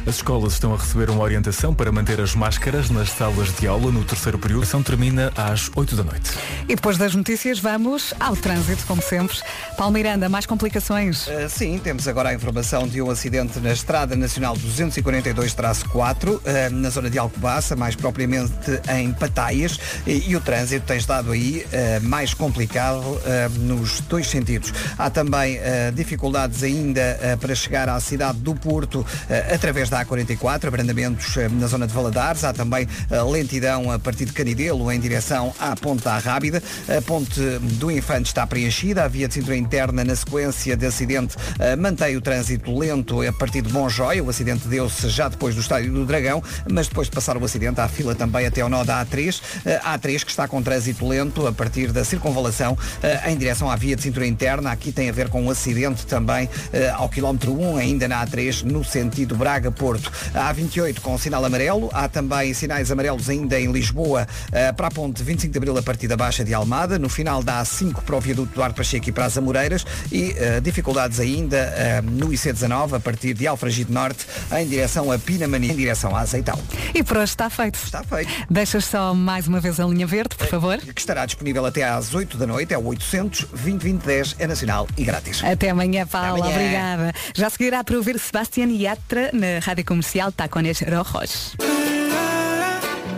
[0.07, 3.91] As escolas estão a receber uma orientação para manter as máscaras nas salas de aula
[3.91, 4.61] no terceiro período.
[4.61, 6.31] A ação termina às 8 da noite.
[6.63, 9.37] E depois das notícias vamos ao trânsito, como sempre.
[9.77, 11.27] Palmeiranda, mais complicações?
[11.27, 16.41] Uh, sim, temos agora a informação de um acidente na Estrada Nacional 242-4, uh,
[16.71, 19.77] na zona de Alcobaça, mais propriamente em Pataias,
[20.07, 24.73] e, e o trânsito tem estado aí uh, mais complicado uh, nos dois sentidos.
[24.97, 29.96] Há também uh, dificuldades ainda uh, para chegar à cidade do Porto uh, através da
[30.05, 32.43] A44, abrandamentos uh, na zona de Valadares.
[32.43, 36.61] Há também uh, lentidão a partir de Canidelo em direção à Ponte da Rábida.
[36.87, 39.03] A Ponte do Infante está preenchida.
[39.03, 43.31] A via de cintura interna, na sequência de acidente, uh, mantém o trânsito lento a
[43.33, 44.23] partir de Bom Joia.
[44.23, 47.79] O acidente deu-se já depois do Estádio do Dragão, mas depois de passar o acidente,
[47.79, 49.39] há fila também até ao nó da A3.
[49.39, 52.77] Uh, A3 que está com trânsito lento a partir da circunvalação
[53.25, 54.71] em direção à via de cintura interna.
[54.71, 56.49] Aqui tem a ver com um acidente também
[56.95, 59.35] ao quilómetro 1, ainda na A3, no sentido
[59.77, 60.11] Braga-Porto.
[60.33, 61.89] A A28 com sinal amarelo.
[61.93, 65.83] Há também sinais amarelos ainda em Lisboa uh, para a ponte 25 de Abril a
[65.83, 66.97] partir da Baixa de Almada.
[66.97, 69.85] No final da A5 para o viaduto Duarte Pacheco e para as Amoreiras.
[70.11, 71.73] E uh, dificuldades ainda
[72.03, 74.25] uh, no IC19 a partir de Alfragide Norte
[74.57, 76.59] em direção a Pinamania, em direção a Azeitão.
[76.93, 77.79] E por hoje está feito.
[77.83, 78.31] Está feito.
[78.49, 80.77] Deixas só mais uma vez a linha verde, por favor.
[80.77, 82.73] Que estará disponível até às 8 da noite.
[82.73, 84.35] É o 800 20 20 10.
[84.39, 85.43] É nacional e grátis.
[85.43, 86.39] Até amanhã, Paula.
[86.39, 86.93] Até amanhã.
[86.95, 87.13] Obrigada.
[87.33, 91.53] Já seguirá para ouvir Sebastián Yatra na Rádio Comercial Tacones Rojos.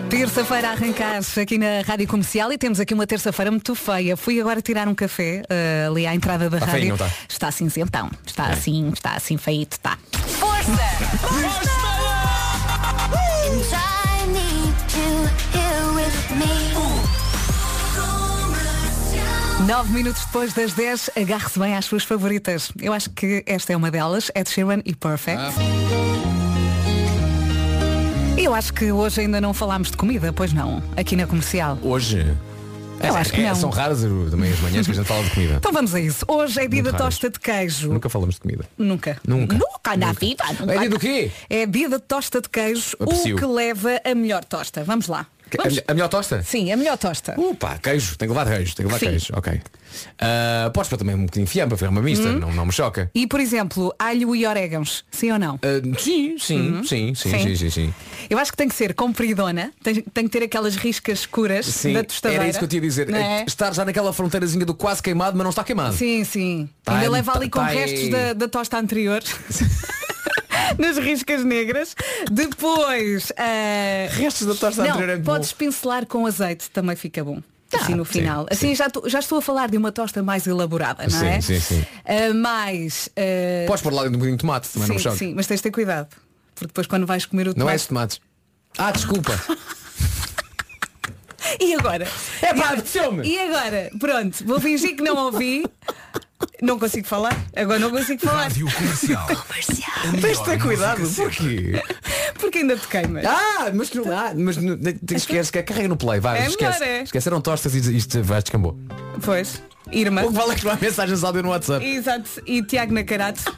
[0.10, 4.18] Terça-feira a arrancar aqui na Rádio Comercial e temos aqui uma terça-feira muito feia.
[4.18, 6.82] Fui agora tirar um café eh, ali à entrada da Está rádio.
[6.82, 7.18] feio, não está?
[7.30, 8.10] Está cinzentão.
[8.26, 9.96] Está assim, está assim feito, está.
[19.68, 22.72] Nove minutos depois das 10, agarre-se bem às suas favoritas.
[22.82, 25.44] Eu acho que esta é uma delas, Ed Sheeran e Perfect.
[26.26, 26.29] E
[28.40, 31.78] Eu acho que hoje ainda não falámos de comida, pois não, aqui na comercial.
[31.82, 32.26] Hoje.
[33.02, 33.54] Eu acho que não.
[33.54, 35.56] São raras também as manhãs que a gente fala de comida.
[35.56, 36.24] Então vamos a isso.
[36.26, 37.16] Hoje é dia Muito da raras.
[37.16, 37.92] tosta de queijo.
[37.92, 38.66] Nunca falamos de comida.
[38.78, 39.18] Nunca.
[39.28, 39.58] Nunca.
[39.58, 40.44] Nunca na vida.
[40.58, 40.74] nunca.
[40.74, 41.32] É dia do quê?
[41.50, 42.96] É dia da tosta de queijo.
[43.00, 43.36] Aprecio.
[43.36, 44.84] O que leva a melhor tosta.
[44.86, 45.28] Vamos lá.
[45.58, 46.44] A, melhor- a melhor tosta?
[46.44, 47.36] Sim, a melhor tosta.
[47.40, 49.10] Opa, queijo, tem que levar queijo, tem que levar Sim.
[49.12, 49.62] queijo, ok.
[50.20, 52.40] Ah, podes pôr também um bocadinho de fiambre, fazer uma mista, Hum.
[52.40, 53.10] não, não me choca.
[53.16, 55.56] E, por exemplo, alho e orégãos, sim ou não?
[55.64, 57.94] Ah, sim, sim, sim, sim, sim, sim, sim.
[58.30, 61.94] Eu acho que tem que ser compridona, tem, tem que ter aquelas riscas escuras Sim,
[61.94, 62.44] da tostadeira.
[62.44, 63.10] era isso que eu tinha a dizer.
[63.10, 63.44] Não é?
[63.48, 65.96] Estar já naquela fronteirazinha do quase queimado, mas não está queimado.
[65.96, 66.70] Sim, sim.
[66.84, 69.24] Tá Ainda leva ali tá- com tá restos da, da tosta anterior.
[70.78, 71.96] Nas riscas negras.
[72.32, 73.32] Depois.
[73.38, 75.58] ah, Restos da tosta não, anterior é Podes bom.
[75.58, 77.42] pincelar com azeite, também fica bom.
[77.74, 78.46] assim no sim, final.
[78.50, 81.42] Assim já, tô- já estou a falar de uma tosta mais elaborada, não Sim, é?
[81.42, 81.86] sim, sim.
[82.06, 83.10] Ah, mais.
[83.18, 85.58] ah, Podes pôr lá um bocadinho de tomate, também não me sim, sim, mas tens
[85.58, 86.08] de ter cuidado.
[86.56, 87.88] Porque depois quando vais comer o Não é tomate.
[87.88, 88.22] tomates.
[88.78, 89.32] Ah, desculpa.
[91.60, 92.08] E agora?
[92.42, 93.28] É pá, E- apeteceu-me.
[93.28, 93.90] E agora?
[94.00, 95.66] Pronto, vou fingir que não ouvi.
[96.62, 97.38] Não consigo falar.
[97.56, 98.44] Agora não consigo falar.
[98.44, 99.28] Rádio Comercial.
[100.22, 101.82] Tens de ter cuidado, porquê?
[102.40, 103.26] Porque ainda te queimas.
[103.26, 106.80] Ah, mas não ah, mas não- te esquece, que carrega no play, vai, É esquece.
[106.80, 107.04] melhor, é.
[107.04, 108.78] Esqueceram tostas e isto vai descambou.
[109.22, 109.62] Pois.
[109.92, 110.24] Irmã.
[110.24, 111.86] O que vale é que não há mensagens áudio no WhatsApp.
[111.86, 112.30] Exato.
[112.46, 113.58] E Tiago Nacarato.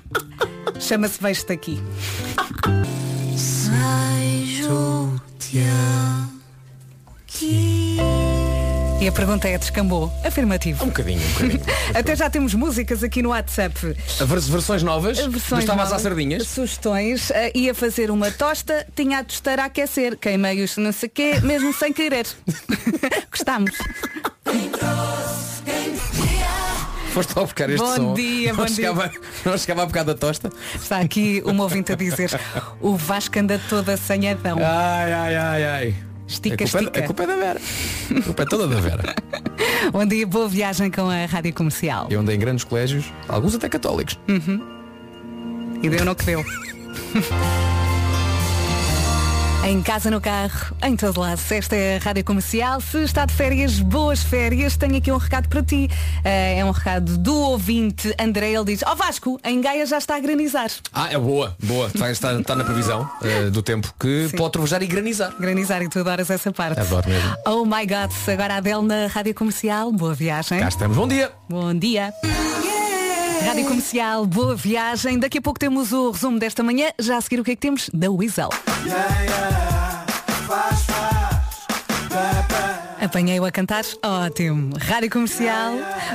[0.79, 1.79] Chama-se Vejo-te aqui.
[7.43, 10.11] E a pergunta é descambou.
[10.23, 10.83] Afirmativo.
[10.83, 11.61] Um bocadinho, um bocadinho.
[11.95, 13.75] Até já temos músicas aqui no WhatsApp.
[14.25, 16.47] Vers- versões novas, Versões mas estavas novas, às sardinhas.
[16.47, 17.31] Sugestões.
[17.31, 20.15] eh, ia fazer uma tosta, tinha a tosteira a aquecer.
[20.17, 22.27] Queimei os não sei quê, mesmo sem querer.
[23.31, 23.71] Gostámos.
[27.11, 28.13] Foste ao buscar este Bom som.
[28.13, 28.75] dia, não bom dia.
[28.75, 29.11] chegava,
[29.43, 30.49] Não chegava a bocado da tosta.
[30.75, 32.29] Está aqui uma ouvinte a dizer
[32.79, 34.57] o Vasco anda todo assanhadão.
[34.59, 35.95] Ai, ai, ai, ai.
[36.31, 36.99] Estica, a culpa, estica.
[36.99, 37.61] É, a culpa é da Vera.
[38.17, 39.15] A culpa é toda da Vera.
[39.91, 42.07] Bom dia, boa viagem com a Rádio Comercial.
[42.09, 44.17] Eu andei em grandes colégios, alguns até católicos.
[45.83, 46.43] E deu no que deu.
[49.63, 51.39] Em casa, no carro, em todo lado.
[51.51, 52.81] Esta é a Rádio Comercial.
[52.81, 54.75] Se está de férias, boas férias.
[54.75, 55.87] Tenho aqui um recado para ti.
[56.23, 58.51] Eh, É um recado do ouvinte André.
[58.53, 60.69] Ele diz, ó Vasco, em Gaia já está a granizar.
[60.91, 61.87] Ah, é boa, boa.
[61.87, 64.37] Está, está, está na previsão eh, do tempo que Sim.
[64.37, 65.31] pode trovejar e granizar.
[65.39, 66.79] Granizar e tu adoras essa parte.
[66.79, 67.35] Adoro mesmo.
[67.45, 69.91] Oh my God, agora a Adele na Rádio Comercial.
[69.91, 70.59] Boa viagem.
[70.59, 70.97] Cá estamos.
[70.97, 71.31] Bom dia.
[71.47, 72.11] Bom dia.
[73.45, 75.19] Rádio Comercial, boa viagem.
[75.19, 76.89] Daqui a pouco temos o resumo desta manhã.
[76.99, 77.89] Já a seguir o que é que temos?
[77.93, 78.49] Da Weasel.
[83.01, 83.83] Apanhei-o a cantar?
[84.03, 84.73] Ótimo.
[84.77, 85.73] Rádio Comercial,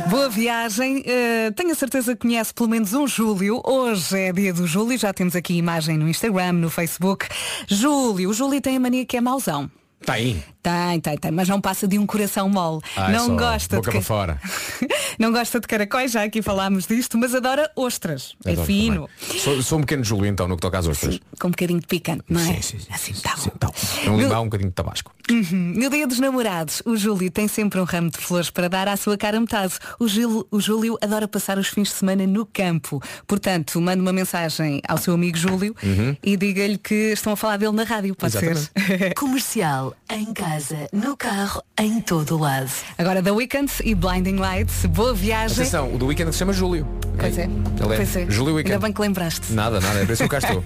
[0.09, 1.03] boa viagem.
[1.05, 3.61] Eh, tenho a certeza que conhece pelo menos um Júlio.
[3.65, 7.27] Hoje é dia do Júlio, já temos aqui imagem no Instagram, no Facebook.
[7.69, 9.71] Júlio, o Júlio tem a mania que é mauzão.
[10.01, 10.43] Está aí.
[10.67, 12.83] Tem, tem, tem, mas não passa de um coração mole.
[12.97, 14.41] Ah, é não gosta boca de para fora.
[15.17, 18.35] não gosta de caracóis, já aqui falámos disto, mas adora ostras.
[18.45, 19.41] é Adoro fino, também.
[19.41, 21.21] Sou, sou um pequeno Júlio então no que toca às ostras.
[21.39, 22.55] com um bocadinho de picante, não é?
[22.55, 22.87] Sim, sim, sim.
[22.91, 23.53] Assim tá Sim, bom.
[23.55, 23.73] então,
[24.07, 25.15] é um limão, um bocadinho de tabasco.
[25.31, 25.75] Uhum.
[25.77, 28.97] No dia dos namorados, o Júlio tem sempre um ramo de flores para dar à
[28.97, 29.75] sua cara metade.
[30.01, 33.01] O Júlio, o Júlio adora passar os fins de semana no campo.
[33.25, 35.77] Portanto, manda uma mensagem ao seu amigo Júlio
[36.25, 38.17] e diga-lhe que estão a falar dele na rádio.
[38.17, 38.71] Pode Exatamente.
[38.85, 39.15] ser.
[39.19, 40.56] Comercial, em casa,
[40.93, 42.71] no carro, em todo lado.
[42.97, 44.87] Agora The Weeknd e Blinding Lights.
[44.87, 45.59] Boa viagem.
[45.59, 46.87] Atenção, o do weekend se chama Júlio.
[47.19, 47.45] Pois é.
[47.45, 47.53] Ele
[47.93, 47.97] é.
[47.97, 48.31] Pois é.
[48.31, 48.75] Júlio Weekend.
[48.75, 49.53] Ainda bem que lembraste.
[49.53, 50.65] Nada, nada, é por isso que eu cá estou.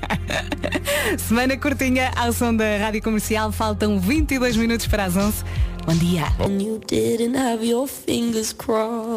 [1.18, 3.50] Semana curtinha ao som da Rádio Comercial.
[3.52, 5.44] Faltam 22 minutos para as 11.
[5.86, 6.24] Bom dia.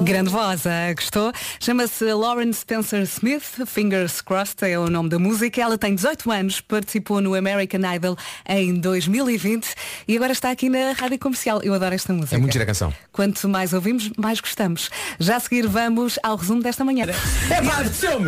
[0.01, 1.31] Grande voz, ah, gostou?
[1.59, 5.61] Chama-se Lauren Spencer Smith, Fingers Crossed é o nome da música.
[5.61, 9.67] Ela tem 18 anos, participou no American Idol em 2020
[10.07, 11.61] e agora está aqui na Rádio Comercial.
[11.61, 12.35] Eu adoro esta música.
[12.35, 12.93] É muito gira a canção.
[13.11, 14.89] Quanto mais ouvimos, mais gostamos.
[15.19, 17.05] Já a seguir vamos ao resumo desta manhã.
[17.49, 17.83] É pá!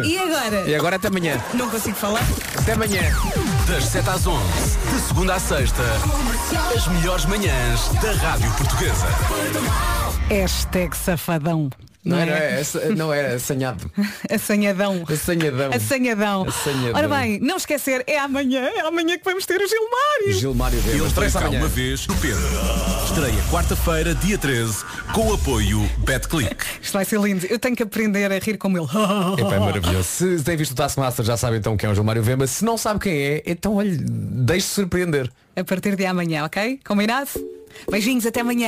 [0.05, 0.69] E agora?
[0.69, 1.41] E agora até amanhã.
[1.53, 2.23] Não consigo falar.
[2.59, 3.01] Até amanhã.
[3.67, 4.43] Das 7 às 11,
[4.93, 5.81] de segunda à sexta,
[6.75, 8.24] as melhores manhãs da Rádio
[8.57, 9.05] Portuguesa.
[10.29, 11.69] Hashtag safadão.
[12.05, 12.59] Não, Não, era, é?
[12.59, 13.89] essa- não era assanhado.
[14.29, 15.03] Assanhadão.
[15.09, 15.71] Assanhadão.
[15.73, 16.45] Assanhadão.
[16.47, 16.93] Assanhadão.
[16.93, 20.33] Ora bem, não esquecer, é amanhã, é amanhã que vamos ter o Gilmário.
[20.33, 21.17] Gilmário Vemos.
[21.17, 21.59] Ele cá amanhã.
[21.59, 22.43] uma vez no Pedro.
[23.05, 26.63] Estreia quarta-feira, dia 13, com o apoio BetClick.
[26.79, 27.45] Isto vai ser lindo.
[27.47, 28.85] Eu tenho que aprender a rir como ele.
[29.41, 30.03] Epá, é maravilhoso.
[30.07, 32.45] Se tem visto o Taskmaster já sabe então quem é o Gilmário Vemba.
[32.45, 35.31] Se não sabe quem é, então olha, deixe-se surpreender.
[35.55, 36.79] A partir de amanhã, ok?
[36.85, 37.29] Combinado?
[37.89, 38.63] Beijinhos, até amanhã.